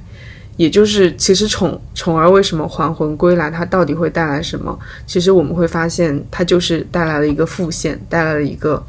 [0.57, 4.77] 也就是，其实宠宠儿为什么还魂归来，它到底会带来什么？
[5.07, 8.83] 其实我们会发现，它就是带来了一个复现，带来了一个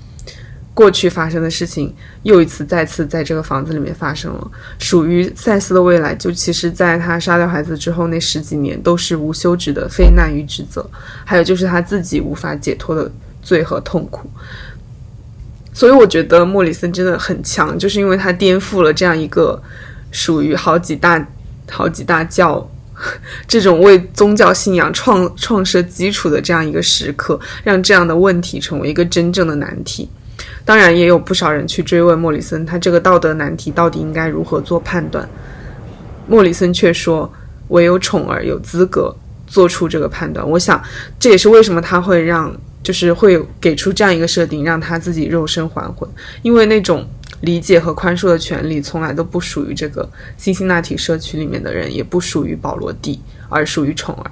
[0.75, 1.95] 过去发生的事情，
[2.25, 4.51] 又一次再次在这个房子里面发生了。
[4.79, 10.85] 属于赛斯的未来，就其实在他杀掉孩子之后那十几年，都是无休止的非难与指责，
[11.25, 13.09] 还有就是他自己无法解脱的
[13.41, 14.29] 罪和痛苦。
[15.73, 19.61] 所以我觉得莫里森真的很强，就是因为他颠覆了这样一个
[20.11, 21.25] 属于好几大
[21.71, 22.69] 好几大教
[23.47, 30.09] 这种为宗教信仰创创设基础的这样一个时刻，让这样的问题成为一个真正的难题。
[30.67, 35.29] 当然，也有不少人去追问莫里森，他这个道德难题到底应该如何做判断。
[36.27, 37.31] 莫里森却说，
[37.69, 39.15] 唯有宠儿有资格
[39.47, 40.49] 做出这个判断。
[40.49, 40.83] 我想，
[41.21, 42.51] 这也是为什么他会让，
[42.83, 46.09] 就是会给出这样一个设定，让他自己肉身还魂，
[46.41, 47.07] 因为那种
[47.43, 50.09] 理解和宽恕的权利从来都不属于这个
[50.39, 54.31] 辛辛那提社区里面的人，也不属于保罗蒂，而属于宠儿。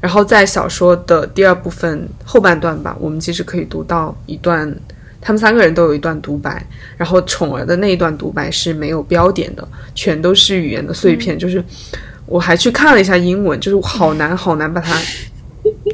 [0.00, 4.76] 然后在小说的第二部分后半段吧，我们其实可以读到一段。
[5.24, 6.60] 他们三个人都有一段独白，
[6.96, 11.38] 然后宠儿的那一段独白是没有标点的，全都是语言的碎片。
[11.38, 11.64] 就是
[12.26, 14.98] 我还去看了一下英文，就是好难好难把它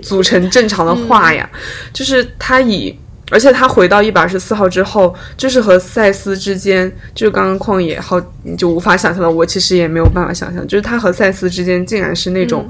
[0.03, 1.47] 组成正常的话呀。
[1.93, 2.99] 就是他以，
[3.31, 12.67] 而且他回到一百二十四号之后，就是和赛斯之间，就是刚刚旷野号你就无法想象的，我其实也没有办法想象，就是他和赛斯之间竟然是那种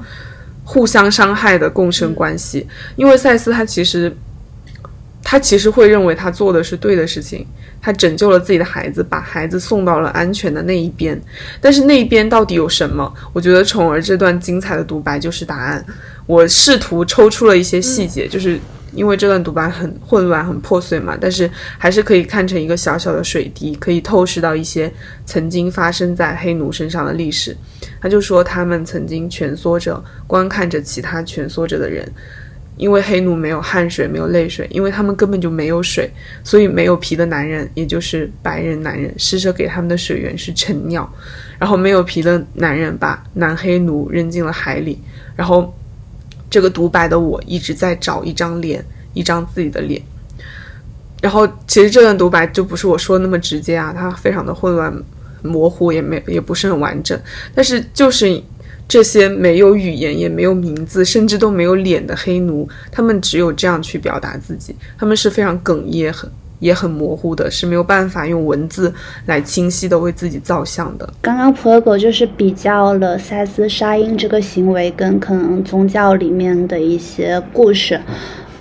[0.65, 4.13] 互相伤害的共生关系，因为赛斯他其实。
[5.31, 7.45] 他其实会认为他做的是对的事情，
[7.79, 11.21] 他拯救了自己的孩子，把孩子送到了安全的那一边。
[11.61, 13.13] 但是那一边到底有什么？
[13.31, 15.85] 我觉得宠儿这段精彩的独白就是答案。
[16.25, 18.59] 我试图抽出了一些细节，就是
[18.91, 24.91] 因为这段独白很混乱、很破碎嘛，但是还是可以看成一个小小的水滴，可以透视到一些
[25.27, 27.55] 曾经发生在黑奴身上的历史。
[28.01, 32.11] 他就说，他们曾经蜷缩着，观看着其他蜷缩着的人。
[32.79, 36.09] 因为黑奴没有汗水，没有泪水，因为他们根本就没有水，
[36.45, 41.07] 所以没有皮的男人，也就是白人男人，施舍给他们的水源是陈尿，
[41.59, 44.97] 然后没有皮的男人把男黑奴扔进了海里，
[45.35, 45.75] 然后
[46.49, 48.81] 这个独白的我一直在找一张脸，
[49.13, 50.01] 一张自己的脸，
[51.21, 54.93] 然后其实这段独白就不是我说的那么直接啊，它非常的混乱
[55.43, 57.19] 模糊，也没也不是很完整，
[57.53, 58.41] 但是就是。
[58.89, 64.75] 这些没有语言也没有名字，甚至都没有脸的黑奴，他们只有这样去表达自己。
[64.97, 66.27] 他们是非常哽咽、很
[66.59, 68.91] 也很模糊的，是没有办法用文字
[69.27, 71.07] 来清晰的为自己造像的。
[71.21, 78.01] 刚刚普尔狗就是比较了赛斯杀婴这个行为跟可能宗教里面的一些故事，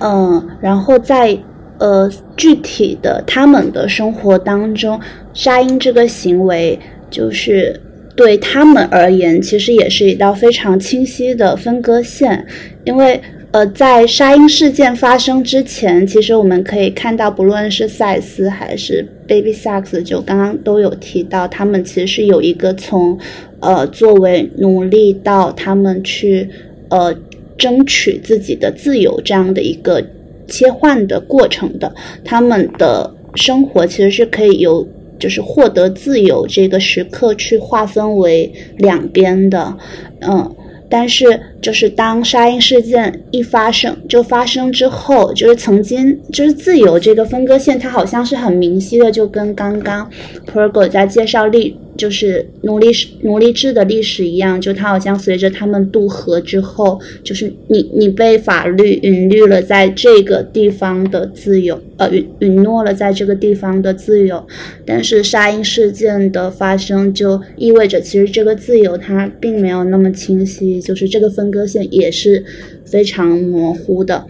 [0.01, 1.37] 嗯，然后在
[1.79, 2.07] 呃
[2.37, 5.01] 具体的他们的生活当中，
[5.33, 6.79] 杀婴这个行为
[7.11, 7.81] 就是。
[8.18, 12.44] 对他们而言，其实也是一道非常清晰的分割线，
[12.84, 13.20] 因为
[13.52, 23.16] 呃，在沙鹰事件发生之前，其实我们可以看到，不论是赛斯还是 Baby Sax，就刚刚都有提到，他们其实是有一个从
[23.60, 26.50] 呃作为奴隶到他们去
[26.88, 27.14] 呃
[27.56, 30.04] 争取自己的自由这样的一个
[30.48, 31.94] 切换的过程的，
[32.24, 34.88] 他们的生活其实是可以由。
[35.18, 39.76] 就是获得自由这个时刻去划分为两边的，
[40.20, 40.54] 嗯，
[40.88, 50.08] 但是就是当沙鹰事件一发生就发生之后，就是曾经就是自由这个分割线，它好像是很明晰的，就跟刚刚
[50.46, 51.76] Pergo 在介绍历。
[51.99, 52.86] 就是奴隶、
[53.22, 64.46] 奴隶制的历史一样，就它好像随着他们渡河之后，就是你你被法律允律了在这个地方的自由，呃允允诺了在这个地方的自由，
[64.86, 72.44] 但是沙鹰事件的发生就意味着，其实这个自由它并没有那么清晰，就是这个分割线也是
[72.84, 74.24] 非常模糊的。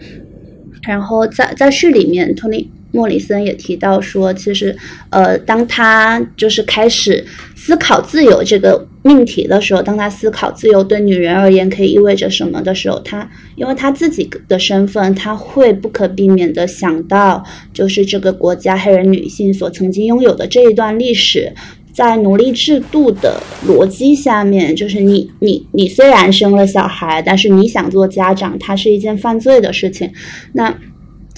[0.87, 2.69] 然后在在序里面，托尼。
[2.91, 4.75] 莫里森也提到说，其实，
[5.11, 7.23] 呃，当他就是开始
[7.55, 21.53] 思考自由这个命题的时候，当他思考自由对女人而言可以意味着什么的时候，他因为他自己的身份，他会不可避免的想到，就是这个国家黑人女性所曾经拥有的这一段历史，
[21.93, 30.11] 在奴隶制度的逻辑下面，就是你你你虽然生了小孩，但是你想做家长，它是一件犯罪的事情，
[30.53, 30.75] 那。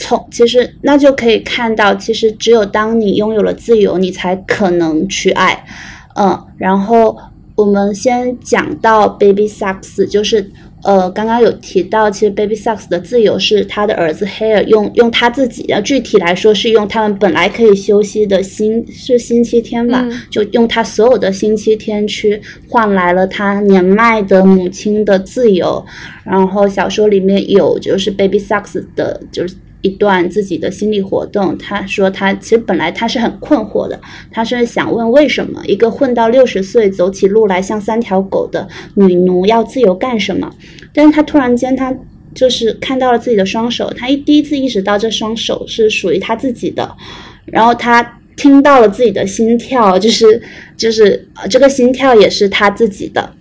[0.02, 5.64] 从其实那就可以看到，其实只有当你拥有了自由，你才可能去爱，
[6.16, 6.48] 嗯。
[6.58, 7.16] 然后
[7.56, 10.50] 我们先讲到 Baby Sucks，就是
[10.84, 25.86] 呃，刚刚有提到，其实 Baby Sucks 的自由是他的儿子 Hair 用用他自己，的，具体来说是用他们本来可以休息的星是星期天吧，就用他所有的星期天去换来了他年迈的母亲的自由。
[26.24, 29.56] 然后小说里面有就是 Baby Sucks 的，就是。
[29.82, 34.00] 一段自己的心理活动，他说他其实本来他是很困惑的，
[34.32, 40.52] 他是想问为什么一个混到六十岁走起路来像三条狗的女奴要自由干什么？
[40.94, 41.96] 但是他突然间他
[42.34, 46.96] 就是看到了自己的双手，他一第一次意识到这双手是属于他自己的，
[47.46, 50.42] 然后他听到了自己的心跳，就是
[50.78, 53.34] 就是呃这个心跳也是他自己的，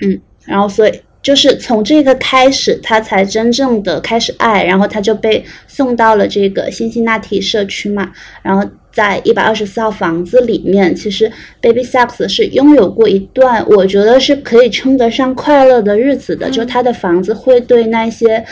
[0.00, 0.92] 嗯，然后所以
[1.22, 8.12] 就是从这个开始，他才真正的开始爱，然后他就被送到了这个辛辛那提社区嘛，
[8.42, 8.68] 然后。
[8.92, 16.50] 在一百二十四号房子里面，其实 Baby Sax 是拥有过一段我觉得是可以称得上快乐的日子的。
[16.50, 18.44] 就他的房子会对那些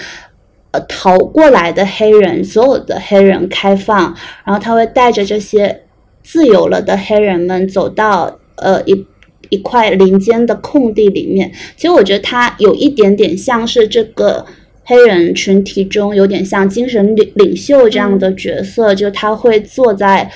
[0.70, 4.16] 呃逃过来的黑人，所有的黑人开放，
[4.46, 5.82] 然后他会带着这些
[6.22, 9.06] 自由了的黑人们走到呃一
[9.50, 11.52] 一块林间的空地里面。
[11.76, 14.46] 其实我觉得他有一点点像是这个。
[14.82, 20.28] 黑人群体中有点像精神领领袖这样的角色，就他会坐在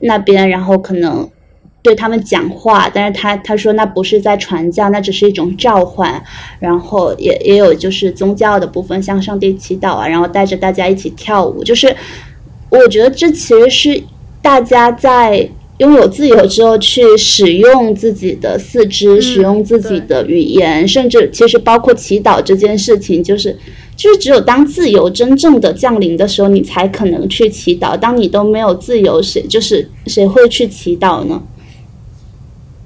[0.00, 1.26] 那边，然后可能
[1.80, 6.22] 对他们讲话，但是他他说那不是在传教，那只是一种召唤，
[6.60, 11.96] 然后也也有就是宗教的部分，向上帝祈祷啊，然后带着大家一起跳舞，就是
[12.68, 14.02] 我觉得这其实是
[14.42, 15.48] 大家在。
[15.78, 23.56] 拥有自由之后，去使用自己的四肢，使用自己的语言，甚至其实包括祈祷这件事情，就是
[23.96, 27.96] 就是只有当自由真正的降临的时候，你才可能去祈祷。
[27.96, 31.42] 当你都没有自由，谁就是谁会去祈祷呢？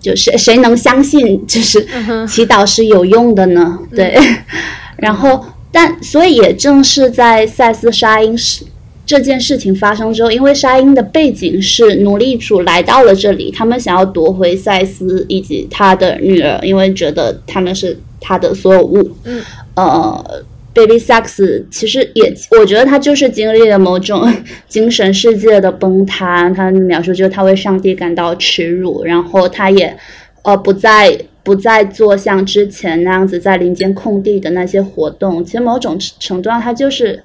[0.01, 1.81] 就谁谁能相信，就是
[2.29, 3.79] 祈祷是有用的呢？
[3.95, 4.19] 对。
[4.99, 8.65] 然后，但所以也正是在塞斯沙因时。
[9.13, 19.11] 这件事情发生之后，因为沙因的背景是奴隶主来到了这里，他们想要夺回赛斯以及他的女儿，因为觉得他们是他的所有物。
[19.25, 19.43] 嗯，
[19.75, 20.43] 呃
[20.73, 24.33] ，Baby Sax 其实也，我觉得他就是经历了某种
[24.67, 26.49] 精神世界的崩塌。
[26.49, 29.95] 他描述就是他为上帝感到耻辱，然后他也
[30.41, 35.45] 呃不再不再做像之前那样子在林间空地的那些活动。
[35.45, 37.23] 其实某种程度上，他就是。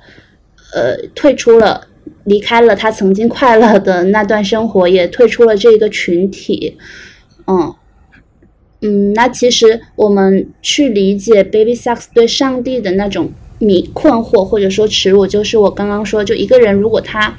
[0.74, 1.88] 呃，退出了，
[2.26, 6.78] 离开了他曾经快乐的那段生活，也退出了这个群体。
[7.48, 7.74] 嗯
[8.82, 17.38] 嗯，那其实我们去理解 Baby Sax 对上帝的那种迷困惑，或者说耻辱，就是我刚刚说，就一个人如果他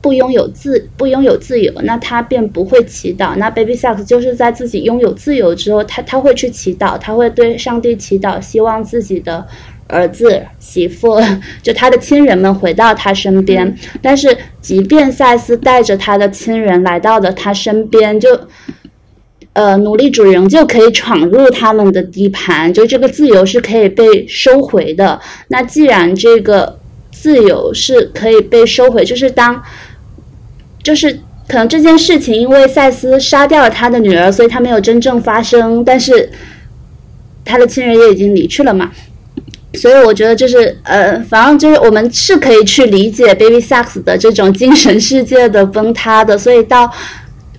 [0.00, 3.34] 不拥有自不拥有自由，那他便不会祈祷。
[3.36, 9.44] 那 Baby Sax 就是在自己拥有自由之后，他他会去祈祷，他会对上帝祈祷，希望自己的。
[9.88, 11.20] 儿子、媳妇，
[11.62, 13.76] 就他的亲人们回到他身边。
[14.02, 18.28] 但是，即便赛斯带着他的亲人来到了他身边，就，
[19.52, 22.72] 呃，奴隶主仍旧可以闯入他们的地盘。
[22.72, 25.20] 就这个自由是可以被收回的。
[25.48, 26.78] 那既然这个
[27.12, 29.62] 自由是可以被收回，就是当，
[30.82, 35.84] 就是可能这件事情因为赛斯杀掉了他的女儿，所以他没有真正发生。
[35.84, 36.30] 但是，
[37.44, 38.90] 他的亲人也已经离去了嘛。
[39.76, 46.36] 所以我觉得就是呃，反正就是我们是可以去理解 Baby Sax 的这种精神世界的崩塌的。
[46.36, 46.90] 所以到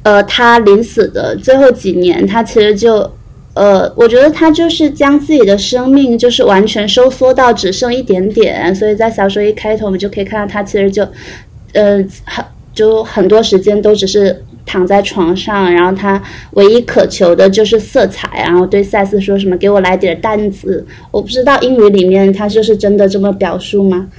[0.03, 3.09] 呃他临死的最后几年，他其实就
[3.53, 8.75] 呃，我觉得他就是将自己的生命就是完全收缩到只剩一点点。
[8.75, 11.07] 所以在小说一开头，我们就可以看到他其实就
[11.73, 12.43] 呃很
[12.73, 14.43] 就很多时间都只是。
[14.67, 24.09] 躺在床上，然后他唯一渴求的就是色彩，然后对赛斯说什么：“给我来点淡紫。”我不知道英语里面他就是真的这么表述吗？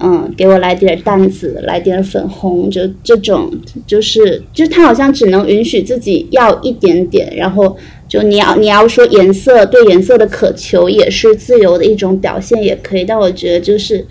[0.00, 3.52] 嗯，给我来点淡紫，来点粉红，就这种，
[3.86, 7.76] 就是就他好像只能允许自己要一点点，然后
[8.08, 14.06] 就你要你要说颜色对颜色的渴求也是自由的一种表现也可以，但我觉得就是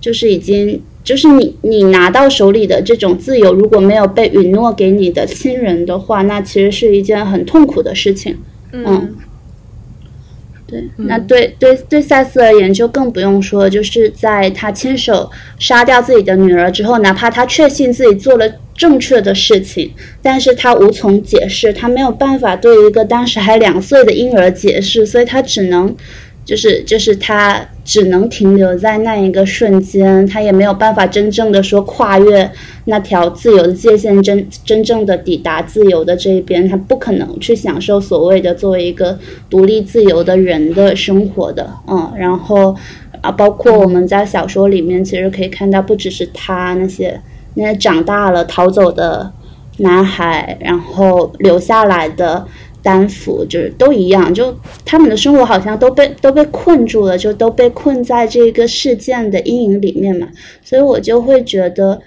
[0.00, 0.82] 就是已经。
[1.06, 8.36] 就是你，你拿到手里的这种自由，如果没有被允诺给你的亲人的话，那其实是一件很痛苦的事情。
[8.72, 9.14] 嗯，
[10.66, 15.30] 对，那对对对，赛斯而言就更不用说，就是在他亲手
[15.60, 25.94] 杀掉自己的女儿之后，哪怕他确信自己做了正确的事情，但是他无从解释，他没有办法对一个当时还两岁的婴儿解释，所以他只能。
[26.46, 32.48] 就是就是他只能停留在那一个瞬间，他也没有办法真正的说跨越
[32.84, 39.18] 那条自由的界限，真真正的抵达自由的这一边，他不可能去享受所谓的作为一个
[39.50, 42.76] 独立自由的人的生活的，嗯，然后
[43.22, 47.20] 啊，包括我们在小说里面其实可以看到，不只是他那些
[47.54, 49.32] 那些长大了逃走的
[49.78, 52.46] 男孩，然后留下来的。
[52.86, 60.28] 担负就是都一样，就他们的生活好像都被都被困住了，就都被困在这个事件的阴影里面嘛。
[60.62, 62.00] 所以我就会觉得，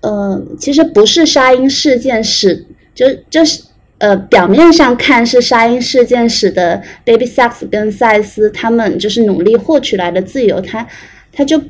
[0.00, 2.66] 呃，其实不是沙鹰事件使，
[2.96, 3.62] 就就是
[3.98, 10.84] 呃，表面上看是沙鹰事件使得 Baby Sax 跟赛斯他们就是努力获取来的自由，他
[11.32, 11.60] 他就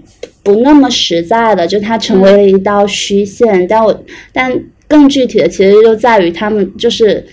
[0.42, 3.68] 不那么实在了，就它成为了一道虚线。
[3.68, 4.58] 但我但
[4.88, 7.24] 更具体的，其实就在于他们就是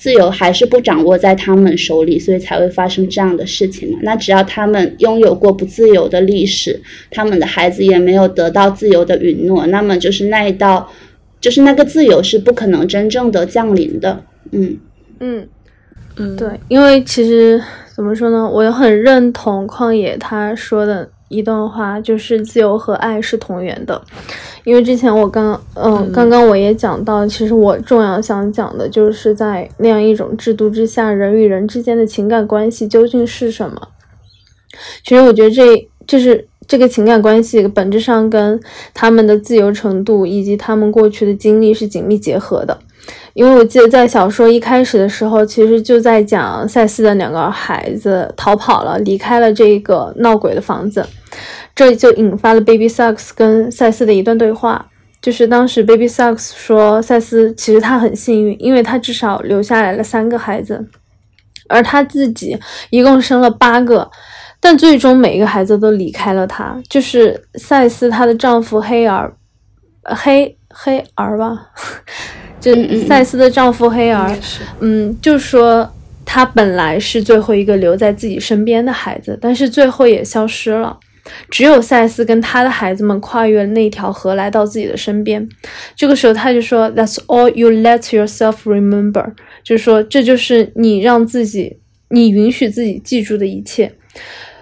[0.00, 3.98] 自由还是不掌握在他们手里，所以才会发生这样的事情嘛。
[4.02, 6.80] 那只要他们拥有过不自由的历史，
[7.10, 10.90] 他们的孩子也没有得到自由的允诺，那么就是那一道，
[11.38, 14.24] 就是那个自由是不可能真正的降临的。
[14.52, 14.78] 嗯
[15.18, 15.46] 嗯
[16.16, 17.62] 嗯，对，因为其实
[17.94, 24.02] 怎么说呢，我也很认同旷野他说的一段话，就是自由和爱是同源的。
[24.64, 33.88] 因为之前我刚嗯，嗯刚刚我也讲到，其实我重要想讲的就是在那样一种制度之下，人与人之间的情感关系究竟是什么？
[35.02, 38.60] 其实我觉得这就是这个情感关系本质上跟
[38.92, 42.78] 他们的自由程度以及他们过去的经历是紧密结合的。
[43.34, 51.06] 因为我记得在小说一开始的时候，其实就在讲赛斯的两个孩子逃跑了，离开了这个闹鬼的房子，
[51.74, 54.86] 这就引发了 Baby Sucks 跟赛斯的一段对话。
[55.22, 60.82] 就是当时 Baby Sucks 说，赛斯其实他很幸运，因为他至少留下来了三个孩子，
[61.68, 62.58] 而他自己
[62.88, 64.10] 一共生了八个，
[64.60, 66.80] 但最终每一个孩子都离开了他。
[66.88, 69.30] 就是赛斯她的丈夫黑尔，
[70.04, 71.70] 黑黑儿吧，
[72.60, 72.72] 就
[73.06, 74.34] 赛斯的丈夫黑儿，
[74.80, 75.92] 嗯，就说
[76.24, 80.98] 他本来是最后一个留在自己身边的孩子，但是最后也消失了。
[81.50, 85.46] 只有赛斯跟他的孩子们跨越了那条河来到自己的身边。
[85.94, 93.92] 这个时候他就说：“That's all you let yourself remember。”就是说，这就是你让自己，你允许自己记住的一切。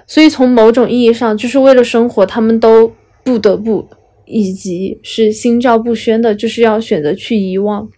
[0.06, 2.92] 所以从某种意义上，就是为了生活，他们都
[3.24, 3.88] 不得不，
[4.28, 7.88] 以及是心照不宣的，就是要选择去遗忘。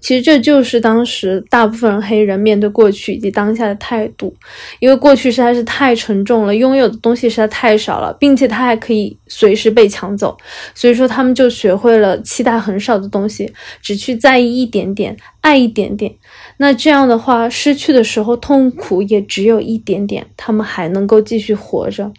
[0.00, 4.34] 其实这就是当时大部分黑人面对过去以及当下的态度，
[4.78, 10.34] 因为过去实在是太沉重了，拥有的东西实在太少了，并且它还可以随时被抢走，
[10.74, 13.52] 所以说他们就学会了期待很少的东西，
[13.82, 16.10] 只去在意一点点，爱一点点。
[16.56, 22.10] 那这样的话，失去的时候痛苦也只有一点点，他们还能够继续活着。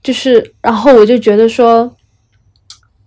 [0.00, 1.96] 就是，然后我就觉得说。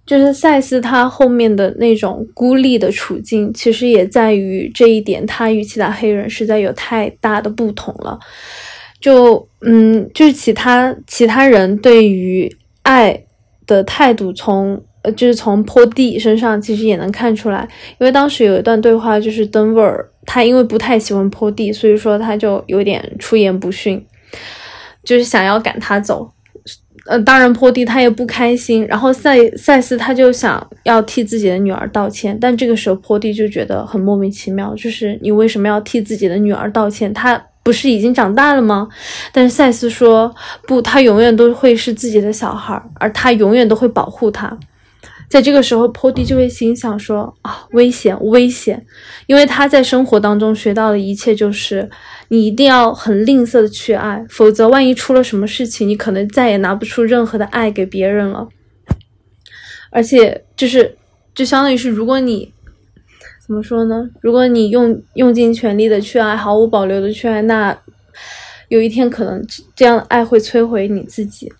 [0.07, 8.17] 就是赛斯他后面的那种孤立的处境，其实也在于这一点，他与其他黑人实在有太大的不同了。
[9.01, 12.49] 就嗯，就是其他其他人对于
[12.83, 13.21] 爱
[13.67, 17.67] 的态度从，呃，就是从坡地身上其实也能看出来，
[17.99, 24.03] 因为当时有一段对话，就是登威尔他因为不太喜欢坡地，所以说他就有点出言不逊，
[25.03, 26.31] 就是想要赶他走。
[27.07, 37.13] 呃，当然坡地他也不开心，然后赛赛斯他就想要替自己的女儿道歉，但这个时候坡地就觉得很莫名其妙，就是你为什么要替自己的女儿道歉？
[37.13, 38.87] 她不是已经长大了吗？
[39.31, 40.33] 但是赛斯说
[40.67, 44.57] 不，他永远都会是自己的小孩，而他永远都会保护他。
[45.29, 48.85] 在这个时候，坡地就会心想说啊，危险，危险，
[49.27, 51.89] 因为他在生活当中学到的一切就是。
[52.29, 58.47] 你一定要很吝啬的去爱，否则万一出了什么事情，你可能再也拿不出任何的爱给别人了。
[59.89, 60.97] 而且就是，
[61.33, 62.51] 就相当于是，如果你
[63.45, 64.09] 怎么说呢？
[64.19, 67.77] 如果你用用尽全力的去爱，毫无保留的去爱，那
[68.67, 69.41] 有一天可能
[69.73, 71.51] 这样的爱会摧毁你自己。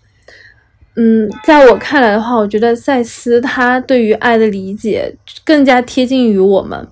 [0.96, 6.86] 嗯，在我看来的话，我觉得赛斯他对于爱的理解更加贴近于我们。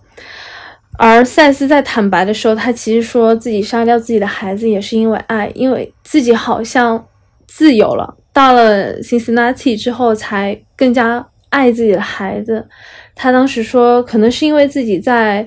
[0.98, 7.06] 而赛斯在坦白的时候，他其实说自己杀掉自己的孩子也是因为爱，因为自己好像
[7.46, 12.66] 自由了，到了辛斯纳提之后才更加爱自己的孩子。
[13.14, 15.46] 他当时说，可能是因为自己在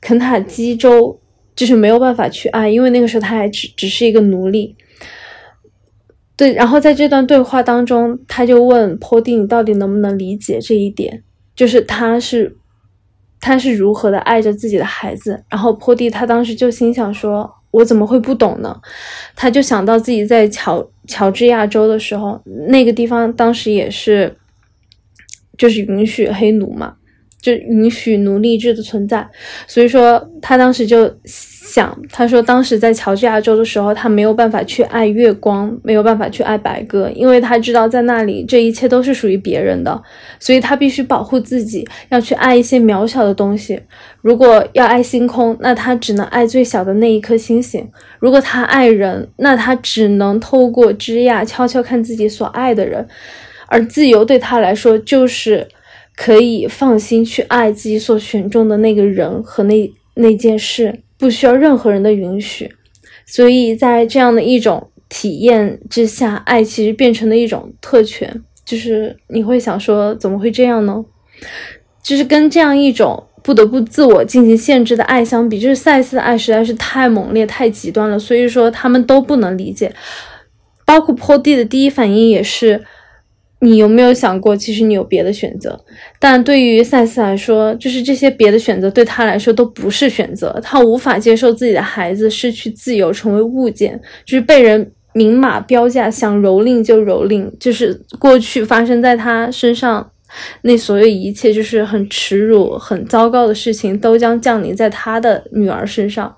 [0.00, 1.20] 肯塔基州
[1.54, 4.76] 就是没有办法去爱，因为那个时候他还只只是一个奴隶。
[6.36, 11.22] 对，然后在这段对话当中，他就问坡蒂：“你到底能不能理解这一点？
[11.54, 12.56] 就是他是。”
[13.42, 18.80] 他是如何的爱着自己的孩子，然后坡地他当时就心想说：“我怎么会不懂呢？”
[19.34, 24.36] 他就想到自己在乔乔治亚州的时候，那个地方当时也是，
[25.58, 26.94] 就是允许黑奴嘛，
[27.40, 29.28] 就允许奴隶制的存在，
[29.66, 31.12] 所以说他当时就
[31.72, 40.02] 想，他说当时在乔治亚州的时候，他没有办法去爱月光，没有办法去爱白鸽，因为他知道在那里这一切都是属于别人的，
[40.38, 43.80] 所以他必须保护自己，要去爱一些渺小的东西。
[44.20, 47.82] 如果要爱星空，那他只能爱最小的那一颗星星；
[48.18, 53.08] 如果他爱人，那他只能透过枝桠悄悄看自己所爱的人。
[53.68, 55.66] 而自由对他来说，就是
[56.14, 61.00] 可以放心去爱自己所选中的那个人和那那件事。
[61.22, 62.68] 不需要任何人的允许，
[63.24, 71.04] 所以在这样的一种体验之下，爱其实变成了一种特权，就是你会想说，怎么会这样呢？
[72.02, 79.94] 就是跟这样一种不得不自我进行限制的爱相比，就是赛斯的爱实在是太猛烈、太极端了，所以说他们都不能理解。
[80.84, 82.82] 包括坡地的第一反应也是。
[83.64, 85.78] 你有没有想过，其实你有别的选择？
[86.18, 90.58] 但对于赛斯来说，就是这些别的选择对他来说都不是选择。
[90.60, 97.48] 他无法接受自己的孩子失去自由，成为物件，就是被人明码标价，想蹂躏就蹂躏。
[97.60, 100.10] 就是过去发生在他身上
[100.62, 106.34] 那所有一切，就是很耻辱、很糟糕的事情，都将降临在他的女儿身上。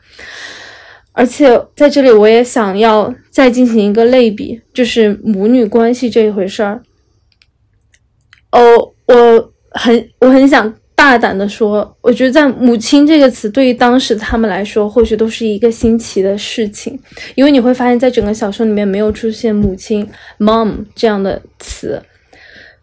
[1.13, 6.83] 而且在这里，我也想要再进行一个类比，就是母女关系这一回事儿。
[8.55, 16.97] 哦，我很我很想大胆的说，我觉得在“母亲”这个词对于当时他们来说，或许都是一个新奇的事情，
[17.35, 22.01] 因为你会发现在整个小说里面没有出现“母亲 ”（mom） 这样的词，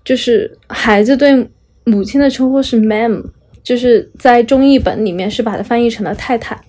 [0.04, 1.50] 就是孩子对
[1.86, 3.24] 母亲的称呼是 “mam”，
[3.64, 6.60] 就是在中译本里面是把它翻译成了太太。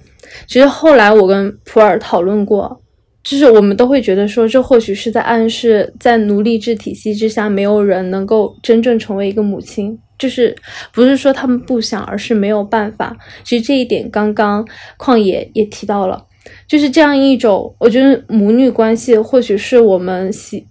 [0.46, 2.81] 其实后来我跟普洱讨论过。
[3.22, 9.98] 就是我们都会觉得说，这或许是在暗示，在奴隶制体系之下，没有人能够真正成为一个母亲。
[10.18, 10.54] 就是
[10.92, 13.16] 不是说他们不想，而是没有办法。
[13.42, 14.64] 其实这一点，刚刚
[14.96, 16.26] 旷野也提到了，
[16.68, 20.64] 就是这样一种，我觉得母女关系或许是我们习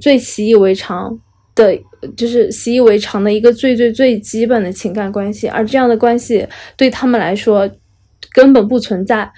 [0.00, 1.16] 最习以为常
[1.54, 1.78] 的，
[2.16, 6.44] 就是习以为常的一个最最最基本的情感关系，而这样的关系
[6.76, 7.70] 对他们来说
[8.32, 9.30] 根本不存在。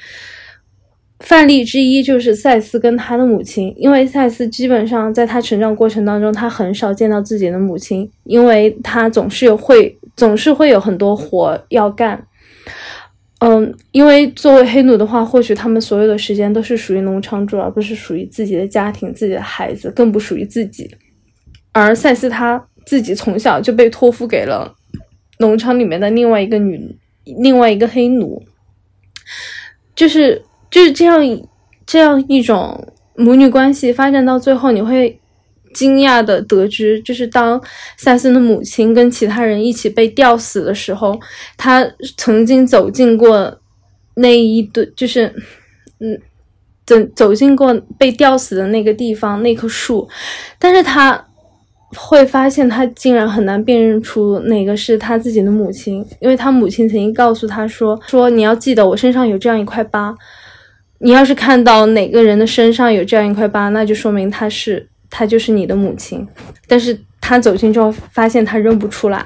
[1.21, 12.27] 范例之一就是赛斯跟他的母亲，因为赛斯基本上在他成长过程当中，他很少见到自己的母亲，因为他总是有会总是会有很多活要干。
[13.39, 20.91] 嗯，因为作为黑奴的话，或许他们所有的时间都是属于农场主，而不是属于自己的家庭、自己的孩子，更不属于自己。
[21.73, 24.75] 而赛斯他自己从小就被托付给了
[25.39, 26.97] 农场里面的另外一个女、
[27.41, 28.43] 另外一个黑奴，
[29.95, 30.43] 就是。
[30.75, 31.21] 就是这样，
[31.87, 35.21] 这样一种母女关系发展到最后，你会
[35.73, 37.63] 惊讶的得知，就是当
[37.97, 41.17] 赛森的母亲跟其他人一起被吊死的时候，
[41.57, 43.57] 他曾经走进过
[44.17, 45.33] 那一堆，就是
[46.01, 46.21] 嗯，
[46.85, 50.09] 走走进过被吊死的那个地方，那棵树，
[50.59, 51.25] 但是他
[51.95, 60.13] 会发现，他竟然很难辨认出哪个是他自己的母亲，因为他母亲曾经告诉他说：“说你要记得，我身上有这样一块疤。”
[61.01, 66.27] 你要是看到哪个人的身上有这样一块疤，那就说明他是他就是你的母亲。
[66.67, 69.25] 但是他走近之后，发现他认不出来，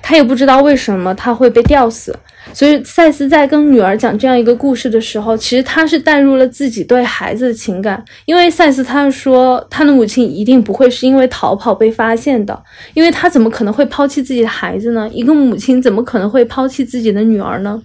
[0.00, 2.16] 他也不知道为什么他会被吊死。
[2.54, 8.02] 所以赛斯在跟女儿讲这样一个故事的时候，其实他是带入了自己对孩子的情感。
[8.24, 12.62] 因为赛斯他说他的母亲一定不会是因为逃跑被发现的，
[12.94, 15.08] 因为他怎么可能会抛弃自己的孩子呢？
[15.12, 17.82] 一个母亲怎么可能会抛弃自己的女儿呢？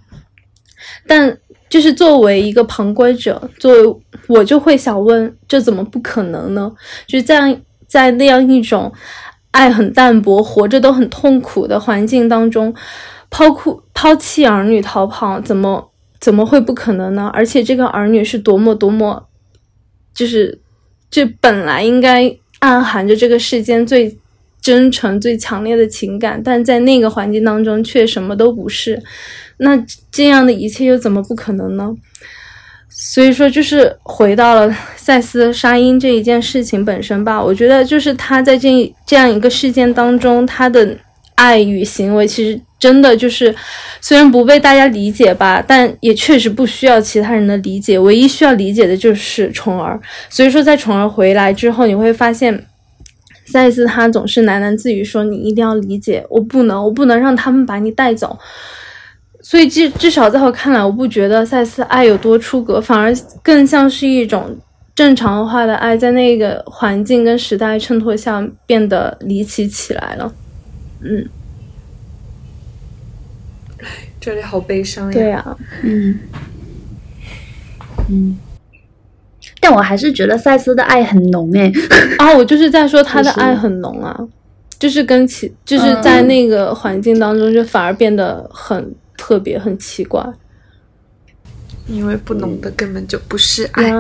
[1.06, 1.38] 但。
[1.70, 3.96] 就是作为一个旁观者，作为
[4.28, 6.72] 我就会想问：这怎么不可能呢？
[7.06, 8.92] 就是在，在那样一种
[9.52, 12.74] 爱很淡薄、活着都很痛苦的环境当中，
[13.30, 17.30] 抛哭抛弃儿女逃跑，怎么怎么会不可能呢？
[17.34, 19.28] 而且这个儿女是多么多么，
[20.14, 20.60] 就是
[21.10, 24.18] 这本来应该暗含着这个世间最
[24.62, 29.02] 真诚、最强烈的情感，但在那个环境当中却什么都不是。
[29.58, 29.78] 那
[30.12, 31.94] 这样的一切又怎么不可能呢？
[32.90, 37.44] 所以说，就是回到了赛斯杀鹰这一件事情本身吧。
[37.44, 40.98] 我觉得，就是他在这这样一个事件当中，他的
[41.36, 43.54] 爱与行为，其实真的就是
[44.02, 48.00] 虽然不被大家理解吧，但也确实不需要其他人的理解。
[48.00, 50.00] 唯一需要理解的就是虫儿。
[50.28, 52.66] 所以说，在虫儿回来之后，你会发现，
[53.46, 58.40] 赛斯他总是喃喃自语说：“你一定要理解，我不能，我不能让他们把你带走。”
[59.50, 64.54] 所以至至少在我看来，我不觉得赛斯爱有多出格，反而更像是一种
[64.94, 70.34] 正常化的爱，在那个环境跟时代衬托下变得离奇起来了。
[71.00, 71.30] 嗯，
[74.20, 75.14] 这里好悲伤呀。
[75.14, 76.20] 对呀，嗯
[78.10, 78.38] 嗯，
[79.62, 81.72] 但我还是觉得赛斯的爱很浓诶。
[82.18, 84.14] 啊， 我就是在说他的爱很浓啊，
[84.78, 88.94] 就是跟其就是在那个环境当中，就反而变得很。
[89.18, 90.24] 特别很奇怪，
[91.88, 93.92] 因为不浓的根本就不是爱。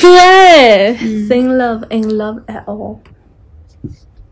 [0.00, 2.98] 对 t h i n g love ain't love at all，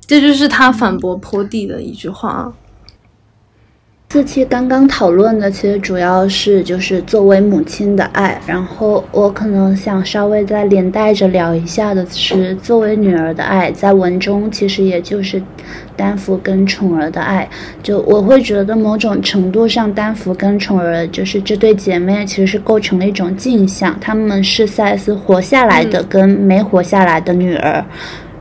[0.06, 2.54] 这就是他反驳坡地的一句话。
[4.14, 15.42] 这期刚刚讨论的，其实主要是就是作为母亲的爱，然后我可能想稍微再连带着聊一下的是作为女儿的爱，在文中其实也就是
[15.96, 17.48] 丹佛跟宠儿的爱，
[17.82, 27.84] 就我会觉得某种程度上，丹佛跟宠儿就是这对姐妹其实是构成了一种镜像，她们是赛斯活下来的跟没活下来的女儿，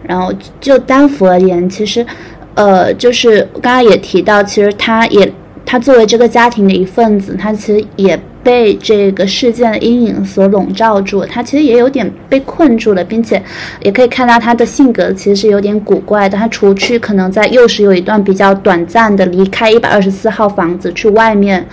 [0.04, 2.06] 然后就丹佛而言，其实
[2.54, 5.34] 呃就是刚刚也提到，其实她也。
[5.66, 13.42] 他作为这个家庭的一份子，他其实也被这个事件的阴影所笼罩住，他其实也有点被困住了，并且
[13.82, 16.38] 也可以看到他的性格其实是有点古怪的。
[16.38, 21.66] 他除去可能在幼时有一段比较短暂的离开一百二十四号房子去外面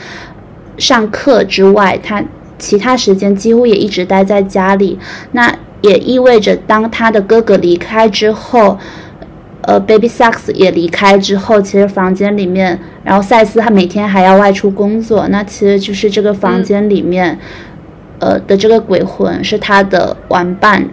[0.79, 2.25] 上课之外，他
[2.59, 4.99] 其他时间几乎也一直待在家里。
[5.33, 8.79] 那也意味着，当他的哥哥离开之后。
[9.63, 17.39] 呃，Baby Sax 也离开之后，其实房间里面，然后赛斯他每天还要外出工作，那其实就是这个房间里面，
[18.19, 20.89] 呃的这个鬼魂是他的玩伴，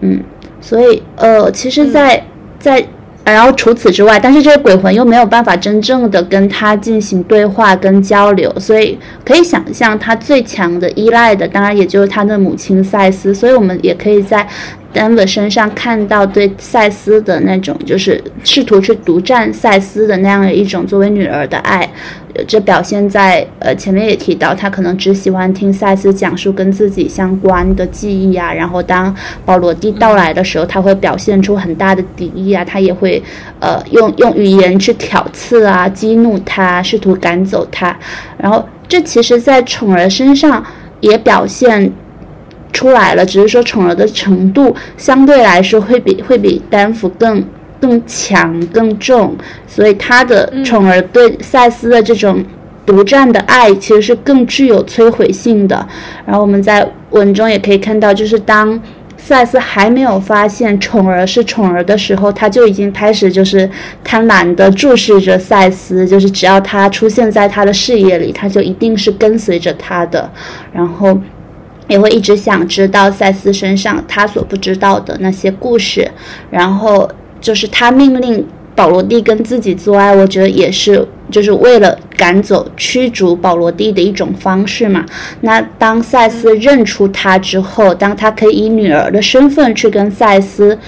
[0.00, 0.20] 嗯，
[0.60, 2.24] 所以呃，其实，在
[2.58, 2.84] 在。
[3.24, 13.34] 然后除此之外，但是这个鬼魂又没有办法真正的跟他进行对话跟交流，所以可以想象他最强的依赖的，当然也就是他的母亲赛斯。
[13.34, 14.48] 所以我们也可以在。
[14.98, 21.88] 丹维身上看到对赛斯的那种，就是试图去独占赛斯的那样的一种作为女儿的爱，
[22.48, 33.22] 这表现在呃前面也提到，他可能只喜欢听赛斯讲述跟自己相关的记忆啊，然后当保罗蒂到来的时候，他会表现出很大的敌意啊，他也会
[33.60, 37.96] 呃用用语言去挑刺啊，激怒他，试图赶走他，
[38.36, 40.60] 然后这其实在宠儿身上
[40.98, 41.92] 也表现。
[42.72, 47.42] 出来了，只是说宠儿的程度相对来说会比会比丹佛更
[47.80, 52.44] 更强更重，所以他的宠儿对赛斯的这种
[52.84, 55.86] 独占的爱其实是更具有摧毁性的。
[56.26, 58.80] 然后我们在文中也可以看到，就是当
[59.16, 63.68] 赛斯还没有发现宠儿是宠儿的时候，他就已经开始就是
[64.04, 70.30] 贪婪的注视着赛斯，就是只要他出现在他的视野里，他就一定是跟随着他的，
[70.72, 71.18] 然后。
[71.88, 76.08] 也会一直想知道赛斯身上他所不知道的那些故事，
[76.50, 77.10] 然后
[77.40, 85.04] 就是他命令保罗蒂跟自己做爱，我觉得也是就是为了赶走驱逐保罗蒂的一种方式嘛。
[85.40, 90.78] 那当赛斯认出他之后，当他可以以女儿的身份去跟赛斯，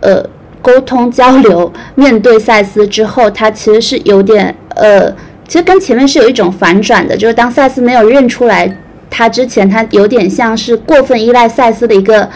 [0.00, 0.24] 呃，
[0.62, 5.10] 沟通交流，面对赛斯之后，他其实是有点呃，
[5.46, 8.76] 其实跟前面是有一种反转的，就是当赛斯没有认出来。
[9.10, 12.30] 他之前他有点像是过分依赖赛斯的一个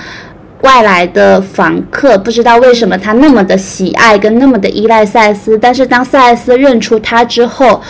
[0.63, 7.81] 外来的房客，不知道为什么他那么的喜爱跟那么的依赖赛斯，但是当赛斯认出他之后。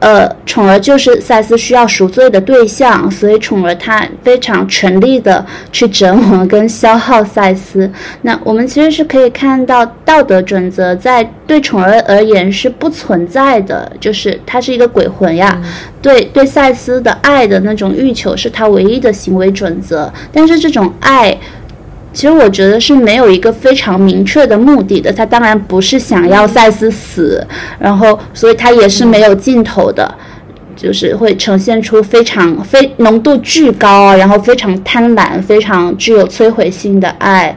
[0.00, 7.90] 呃，宠儿就是赛斯需要赎罪的对象，所以宠儿他非常全力的去折磨跟消耗赛斯。
[8.22, 15.60] 那我们其实是可以看到道德准则在对宠儿而言是不存在的，就是他是一个鬼魂呀。
[16.00, 21.36] 对对，赛斯的爱的那种欲求是他唯一的行为准则，但是这种爱。
[22.12, 27.46] 其实我觉得是没有一个非常明确的目的的，他当然不是想要赛斯死，
[27.78, 30.12] 然后所以他也是没有尽头的，
[30.74, 37.56] 就是会呈现出非常非浓度巨高，然后非常贪婪、非常具有摧毁性的爱，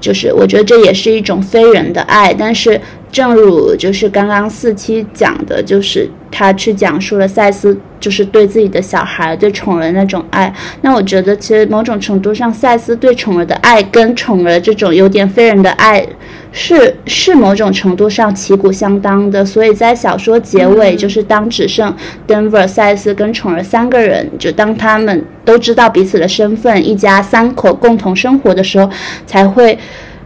[0.00, 2.80] 就是我觉得这也是一种非人的爱，但是。
[3.12, 10.52] 正如就是刚刚四期讲的，就是他去讲述了赛斯就是对自己的小孩、对宠儿那种爱。
[10.82, 16.06] 那我觉得其实某种程度上，赛斯对宠儿的爱跟宠儿这种有点非人的爱，
[16.52, 19.44] 是是某种程度上旗鼓相当的。
[19.44, 21.92] 所以在小说结尾，就是当只剩
[22.28, 28.88] Denver、赛斯跟宠儿三个人，就当他们都知道彼此的身份，一家三口共同生活的时候，
[29.26, 29.76] 才会。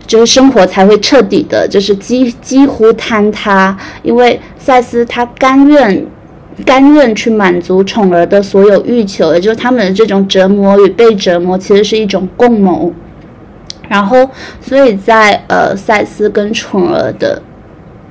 [0.07, 6.07] 就是生活才会彻底的，就是几几乎坍塌，因为赛斯他甘愿，
[6.65, 12.93] 甘愿去满足宠儿的所有欲求，也就是他们的这种折磨与被折磨，其实是一种共谋。
[13.89, 14.29] 然后，
[14.61, 17.41] 所以在呃赛斯跟宠儿的，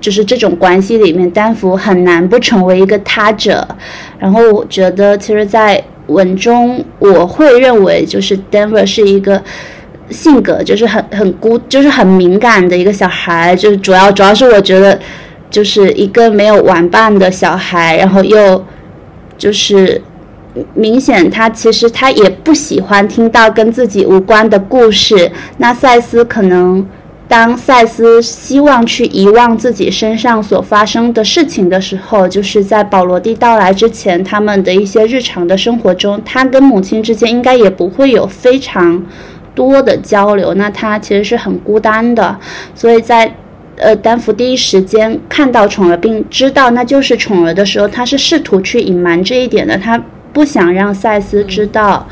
[0.01, 3.67] 就是这种关系里面，丹佛很难不成为一个他者。
[4.17, 9.41] 然后，我觉得其实，在文中，我会认为就是 Denver 是一个。
[10.09, 14.99] 性格就是很很孤，就是很敏感的一个小孩，就是主要主要是我觉得，
[15.49, 18.63] 就是一个没有玩伴的小孩，然后又
[19.37, 20.01] 就是
[20.73, 25.31] 明显他其实他也不喜欢听到跟自己无关的故事。
[25.57, 26.85] 那赛斯可能。
[27.25, 39.03] 当赛斯希望去遗忘自己身上所发生的事情的时候，就是在保罗蒂到来之前，他们的一些日常的生活中，他跟母亲之间应该也不会有非常
[39.55, 40.53] 多的交流。
[40.53, 42.37] 那他其实是很孤单的，
[42.75, 43.35] 所以在
[43.77, 50.01] 呃丹福第一时间看到宠儿并知道那就是宠儿的时候，他是试图去隐瞒这一点的，他
[50.31, 52.07] 不想让赛斯知道。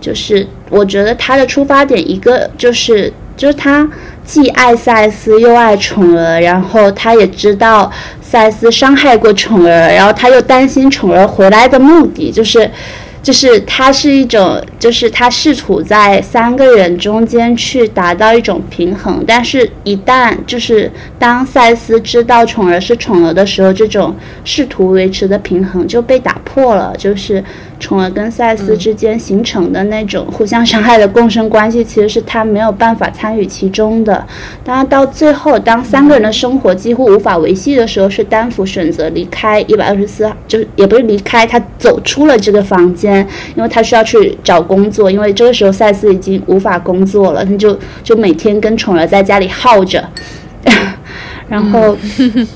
[0.00, 3.88] 就是我觉得他的出发点一个就是就是他
[4.24, 7.88] 既爱赛斯又爱宠儿，然后他也知道
[8.20, 12.68] 赛斯伤害过宠儿，然后他又担心宠儿回来的目的就是。
[13.22, 26.92] 就是它是一种，就是它试图在三个人中间去达到一种平衡，但是，一旦就是当赛斯知道宠儿是宠儿的时候，这种试图维持的平衡就被打破了。
[26.98, 27.42] 就是
[27.82, 34.24] 宠儿跟赛斯之间形成的那种互相伤害的共生关系，其实是他没有办法参与其中的。
[34.62, 43.26] 当然，到最后，当三个人的生活几乎无法维系的时候，是丹佛选择离开一百二十四，就也不是离开，他走出了这个房间。
[43.56, 50.08] 因为他需要去找工作，因为这个时候赛斯已经无法工作了，他就就每天跟宠儿在家里耗着。
[51.48, 52.46] 然后，嗯，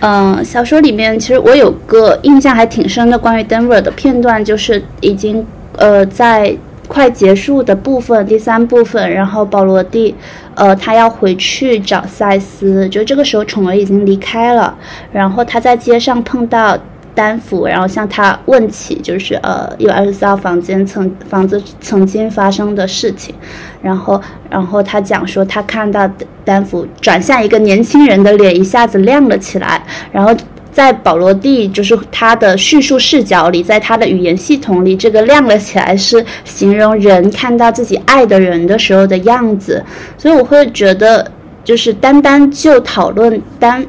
[0.00, 5.46] 嗯小说里面其实我有个印象还挺深的关于 Denver 的片段，就是已经
[5.76, 6.56] 呃在
[6.86, 10.14] 快结束的部分，第三部分，然后保罗蒂
[10.54, 14.76] 呃他要回去找赛斯，就这个时候宠儿已经离开了，
[15.12, 16.78] 然后他在街上碰到。
[17.16, 23.34] 丹福，然后向他问起，就是呃，一百二十四号房间曾房子曾经发生的事情，
[23.82, 24.20] 然后，
[24.50, 26.08] 然后他讲说，他看到
[26.44, 29.82] 丹福转向一个年轻人的脸一下子亮了起来，
[30.12, 30.36] 然后
[30.70, 39.82] 在保罗蒂就是他的叙述视角里，在他的语言系统里，这个亮了起来是形容人看到自己爱的人的时候的样子，
[40.18, 41.32] 所以我会觉得，
[41.64, 43.82] 就是单单就讨论单。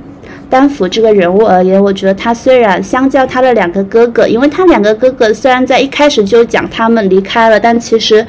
[0.49, 8.25] 丹福这个人物而言，我觉得他虽然相较他的两个哥哥，因为他两个哥哥虽然在一开始就讲他们离开了，但其实，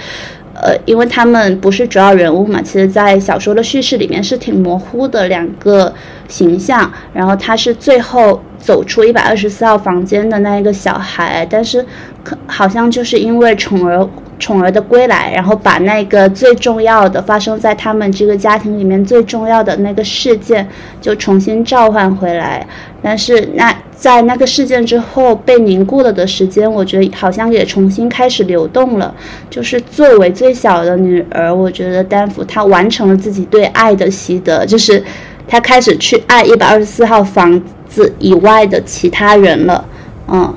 [0.55, 5.93] 呃，因为他们不是主要人物嘛，其实，在小说的叙事里面是挺模糊的两个
[6.27, 6.90] 形象。
[7.12, 11.85] 然后他是最后走出一百二十四号房间的那一个小孩，但是
[12.24, 14.09] 可好像就是因为宠儿。
[14.39, 20.66] 宠儿的归来，然后把那个最重要的发生在他们这个家庭里面最重要的那个事件
[21.01, 22.66] 就重新召唤回来。
[23.02, 29.15] 但是那在那个事件之后被凝固了的时间，我觉得好像也重新开始流动了。
[29.51, 35.02] 就是作为最小的女儿，我觉得丹佛她完成了自己对爱的习得，就是
[35.47, 39.85] 她开始去爱一百二十四号房子以外的其他人了。
[40.28, 40.55] 嗯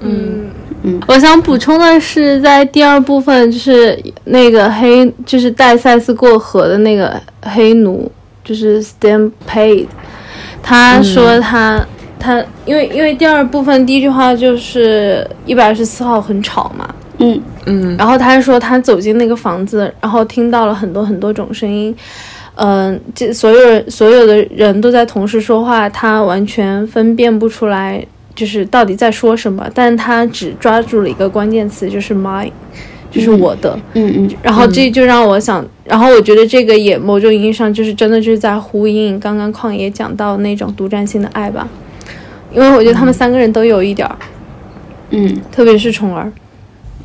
[0.00, 0.43] 嗯。
[1.06, 8.10] 我想补充的是，在第二部分，就是那个黑，就是带赛斯过河的那个黑奴，
[8.44, 9.86] 就是 Stampede。
[10.62, 11.86] 他说他
[12.18, 21.94] 他，因为因为第二部分第一句话就是一百二十四号很吵嘛，嗯嗯，然后他说他走进那个房子，然后听到了很多很多种声音，
[22.56, 28.06] 嗯，这所有人所有的人都在同时说话，他完全分辨不出来。
[28.34, 32.50] 就是到底在说什么，但他只抓住了一个关键词，就是 my，
[33.10, 41.68] 就是我的，嗯嗯，然后这就让我想，然后我觉得这个也某种意义上就是真的就是在呼应刚刚旷野讲到那种独占性的爱吧，
[42.52, 44.16] 因为我觉得他们三个人都有一点儿，
[45.10, 46.32] 嗯，特别是宠儿，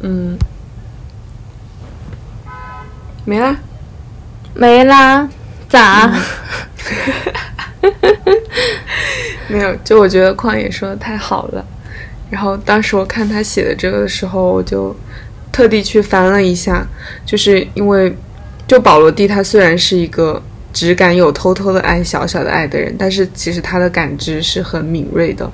[0.02, 0.36] 嗯，
[3.26, 3.56] 没啦，
[4.56, 5.30] 没啦，
[5.68, 6.12] 咋？
[9.50, 11.66] 没有，就我觉得旷野说的太好了。
[12.30, 14.96] 然后当时我看他写的这个的时候，我就
[15.52, 16.86] 特地去翻了一下，
[17.26, 18.16] 就是因为
[18.68, 25.52] 就保罗蒂他虽然是一个只敢有偷偷的爱、小小的爱的人，但是其实他的感知是很敏锐的。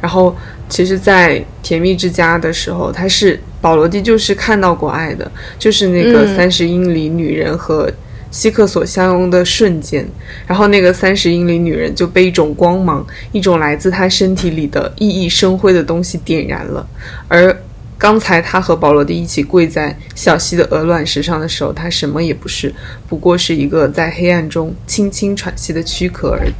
[0.00, 0.36] 然后
[0.68, 7.88] 其实，在甜蜜之家的时候，他是保罗蒂就是看到过爱的，就是那个三十英里女人和。
[8.36, 10.06] 希克所相拥的瞬间，
[10.46, 13.02] 然后那个三十英里女人就被一种光芒，
[13.32, 16.86] 一种来自她身体里的熠熠生辉的东西点燃了。
[17.28, 17.56] 而
[17.96, 22.70] 刚才她和保罗蒂一起跪在小溪的鹅卵石上的时候，她什么也不是，
[23.08, 26.52] 不过是一个在黑暗中轻轻喘息的躯壳而已。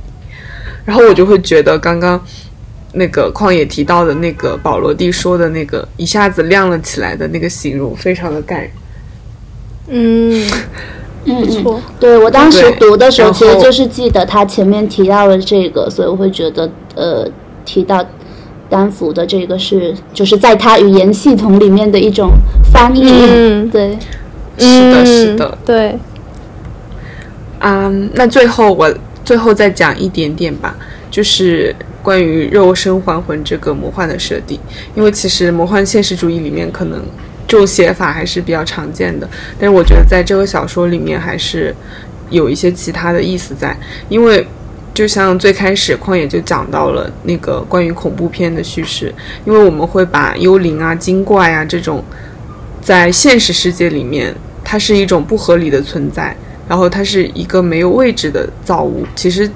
[0.86, 2.18] 然后我就会觉得，刚刚
[2.94, 8.70] 那个旷野提到的那个保罗蒂说的那个一下子亮了起来的那个形容，非常的感人。
[9.88, 10.50] 嗯。
[11.26, 17.28] 嗯嗯，对我当时读的时候，其实就是记得他前面提到了这个，所以我会觉得，呃，
[17.64, 18.04] 提到
[18.68, 22.30] 丹福的这个是，就是在他语言系统里面的一种
[22.72, 23.02] 翻译。
[23.04, 23.98] 嗯，对，
[24.58, 25.98] 是的，是的，对。
[27.60, 28.92] 嗯，那最后我
[29.24, 30.76] 最后再讲一点点吧，
[31.10, 34.60] 就是关于肉身还魂这个魔幻的设定，
[34.94, 37.00] 因为其实魔幻现实主义里面可能
[37.46, 39.28] 这种写法还是比较常见的，
[39.58, 41.74] 但是我觉得在这个小说里面还是
[42.30, 43.76] 有一些其他的意思在，
[44.08, 44.46] 因为
[44.92, 49.14] 就像最开始旷野就讲到了那个关于恐怖片的叙事，
[49.44, 52.02] 因为我们会把幽灵啊、精怪啊这种
[52.80, 56.36] 在现实世界里面，它是一种不合理的存在。
[56.68, 59.06] 然后它是一个没有位置的造物。
[59.14, 59.48] 其实，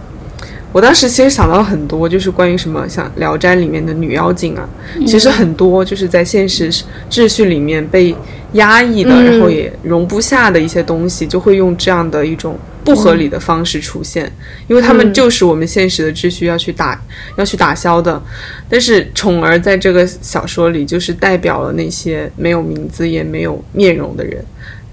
[0.73, 4.69] 我当时其实想到很多，就是关于什么像《聊斋》里面的女妖精啊，
[5.07, 6.71] 其实很多就是在现实
[7.11, 8.15] 秩序里面被
[8.53, 14.31] 压抑的，然后也容不下的一些东西，就会用这样的一种不合理的方式出现，
[14.69, 17.01] 因为他们就是我们现实的秩序要去打
[17.37, 18.23] 要去打消的。
[18.69, 24.45] 但是宠儿在这个小说里就是代表了那些没有名字也没有面容的人，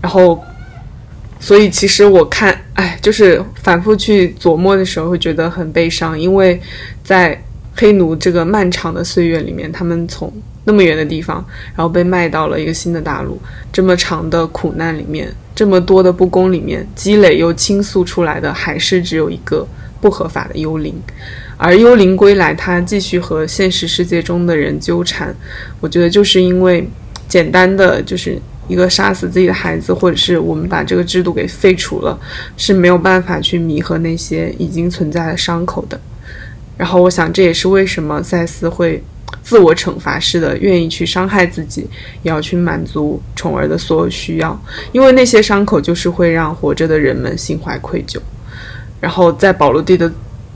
[0.01, 0.41] 然后。
[1.39, 6.59] 所以其实我看，哎，就是反复去琢磨的时候，会觉得很悲伤，因为
[7.03, 7.39] 在
[7.75, 10.33] 黑奴这个漫长的岁月里面，他们从
[10.65, 11.45] 那么远的地方，
[11.75, 13.39] 然后被卖到了一个新的大陆，
[13.71, 19.65] 这么长的苦难里面，这么多的不公里面，积累又倾诉出来的，还是只有一个
[20.01, 20.93] 不合法的幽灵，
[21.55, 25.33] 而幽灵归来，他继续和现实世界中的人纠缠，
[25.79, 26.89] 我觉得就是因为
[27.27, 28.41] 简单的就是。
[28.67, 32.17] 一个杀死自己的孩子，或者是我们把这个制度给废除了，
[32.57, 35.99] 是没有办法去弥合那些已经存在的伤口的。
[36.77, 39.03] 然后，我想这也是为什么赛斯会
[39.41, 41.87] 自我惩罚式的愿意去伤害自己，
[42.23, 44.59] 也要去满足宠儿的所有需要，
[44.91, 48.19] 因为那些伤口就是会让活着的人们心怀愧疚。
[48.99, 50.11] 然后，在保罗蒂的。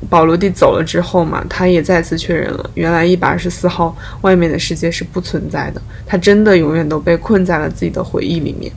[0.09, 8.71] 保罗蒂走了之后嘛，他也再次确认了，原来一百二十四号外面的世界是不存在的，他真的永远都被困在了自己的回忆里面。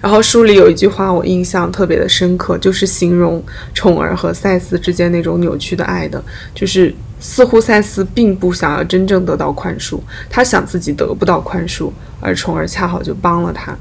[0.00, 3.42] 然后书里有一句话我印象特别的深刻，就是形容
[3.74, 6.22] 宠儿和赛斯之间那种扭曲的爱的，
[6.54, 9.98] 就是似乎赛斯并不想要真正得到宽恕，
[10.30, 13.76] 他想自己得不到宽恕，而宠儿恰好就帮了他。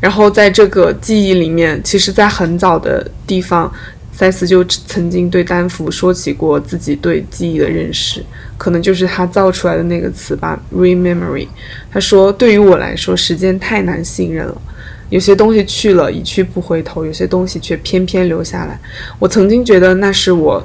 [0.00, 3.70] 然后在这个记忆里面，其实，在很早的地方。
[4.20, 8.22] 赛斯就曾经对丹佛说起过自己对记忆的认识，
[8.58, 11.48] 可能就是他造出来的那个词吧，rememory。
[11.90, 14.60] 他说：“对于我来说，时间太难信任了，
[15.08, 18.78] 有些东西去了一去不回头，有些东西却偏偏留下来。
[19.18, 20.62] 我曾经觉得那是我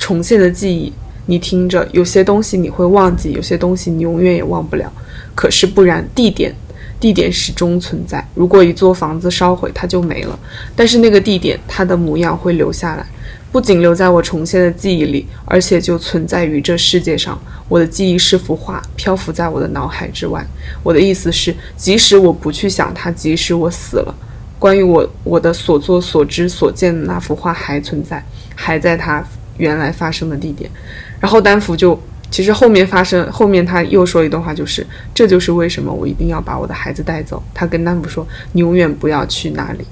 [0.00, 0.92] 重现的记忆。
[1.26, 4.92] 你听着，有些东西你会忘记，有些东西你永远也忘不了。
[5.32, 6.52] 可是不然，地点。”
[6.98, 8.26] 地点始终存在。
[8.34, 10.38] 如果一座房子烧毁，它就没了。
[10.74, 13.06] 但是那个地点，它的模样会留下来，
[13.52, 17.38] 不仅留在我重现的记忆里，而且就存在于这世界上。
[17.68, 20.44] 我的记忆是幅画，漂浮在我的脑海之外。
[20.82, 24.14] 我的意思是，即使我不去想它，即使我死了，
[24.58, 28.24] 关于我我的所作所知所见的那幅画还存在，
[28.54, 29.24] 还在它
[29.58, 30.70] 原来发生的地点。
[31.20, 31.98] 然后丹佛就。
[32.30, 37.42] 其实后面发生，后面他又说一段话，就是这就是为什么我一定要把我的孩子带走。
[37.54, 39.84] 他跟丹佛说：“你永远不要去那里，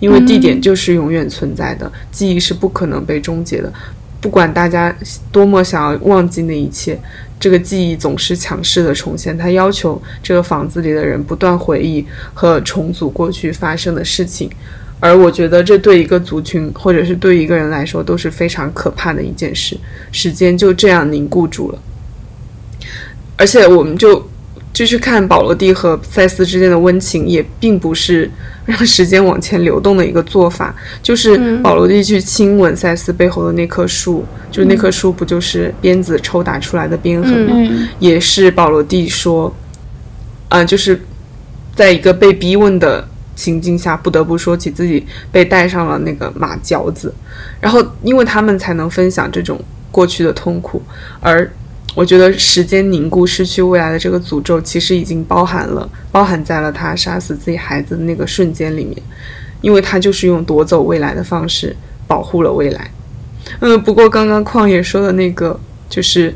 [0.00, 3.72] 因为地点就是永远存在的，记忆是不可能被终结的。
[4.20, 4.94] 不管大家
[5.30, 6.98] 多么想要忘记那一切，
[7.38, 9.36] 这个记忆总是强势的重现。
[9.38, 14.50] 他要求这个房子里的人不断回忆和重组过去发生的事情。”
[15.04, 19.76] 而我觉得这对一个族群，或者是对一个人来说都是非常可怕的一件事。
[20.12, 21.78] 时间就这样凝固住了，
[23.36, 24.24] 而且我们就
[24.72, 28.30] 继续看保罗蒂和赛斯之间的温情，也并不是
[28.64, 30.72] 让时间往前流动的一个做法。
[31.02, 37.88] 就是保罗蒂去亲吻赛斯背后的那棵树，就是那棵树不就是鞭子抽打出来的鞭痕吗？
[37.98, 39.52] 也是保罗蒂说，
[40.48, 41.02] 啊，就是
[41.74, 43.08] 在一个被逼问的。
[43.42, 47.12] 情境下不得不说起自己被戴上了那个马嚼子，
[47.60, 49.60] 然后因为他们才能分享这种
[49.90, 50.80] 过去的痛苦，
[51.20, 51.50] 而
[51.96, 58.96] 我觉得时间凝固、失去未来的这个诅咒，其实已经包含了包含在了他杀死自己孩子的那个瞬间里面，
[59.60, 62.90] 因为他就是用夺走未来的方式保护了未来。
[63.58, 65.58] 嗯，不过刚刚旷野说的那个
[65.90, 66.32] 就是。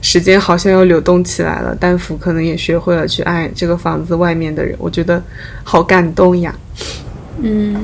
[0.00, 5.22] 时间好像又流动起来了，丹福可能也学会了去爱这个房子外面的人，我觉得
[5.64, 6.54] 好感动呀。
[7.42, 7.76] 嗯，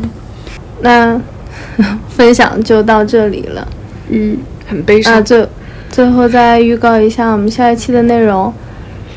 [0.80, 1.20] 那
[2.08, 3.66] 分享就到这里了。
[4.08, 5.14] 嗯，很悲伤。
[5.14, 5.46] 啊，最
[5.90, 8.52] 最后再预告一下我们下一期的内容。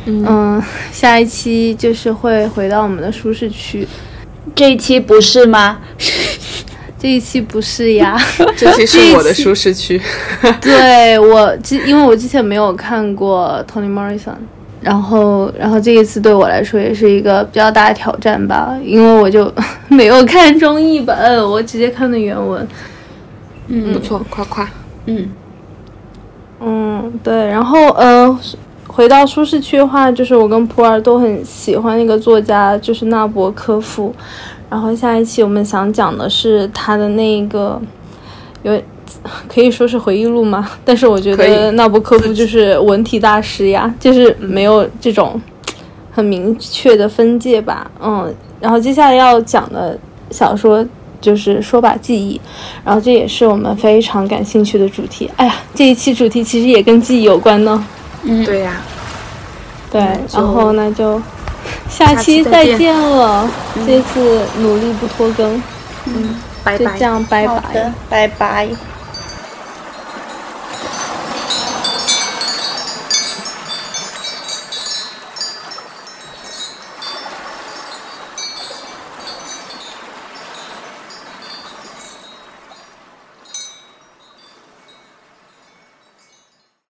[0.06, 0.62] 嗯，
[0.92, 3.88] 下一期就是会回到我们的舒适区。
[4.54, 5.80] 这一期不是吗？
[6.98, 8.18] 这一期不是呀，
[8.58, 10.02] 这期是我的舒适区。
[10.62, 14.34] 对我之，因为我之前没有看过 Tony Morrison，
[14.82, 19.54] 然后，然后这一次对我来说也是一个比较大的挑战吧，因为我就
[19.90, 21.16] 没有看中译本，
[21.50, 22.66] 我直接看的原文。
[23.68, 24.68] 嗯不错，夸夸。
[25.08, 25.30] 嗯
[26.62, 28.40] 嗯，对，然后呃，
[28.88, 34.16] 回到舒适区的话，就是我跟普洱都很喜欢那个作家，就是纳博科夫。
[34.76, 37.82] 然后下一期我们想讲的是他的那个
[38.64, 38.78] 有
[39.48, 40.70] 可以说是回忆录吗？
[40.84, 45.42] 但是我觉得纳博科夫就是文体大师呀，就是没有这种
[46.12, 47.90] 很明确的分界吧。
[48.04, 49.98] 嗯，然后接下来要讲的
[50.30, 50.86] 小说
[51.22, 52.36] 就是《说吧记忆》，
[52.84, 55.32] 然后这也是我们非常感兴趣的主题。
[55.38, 57.82] 哎呀，这一期主题其实也跟记忆有关呢。
[58.24, 58.82] 嗯，对呀，
[59.90, 60.02] 对，
[60.34, 61.22] 然后那就
[61.90, 63.50] 下下期期再再见见了。
[63.86, 65.62] 这次努力不拖更，
[66.64, 67.06] 拜拜就这。
[67.06, 67.94] 样，拜拜。
[68.10, 68.95] 拜拜。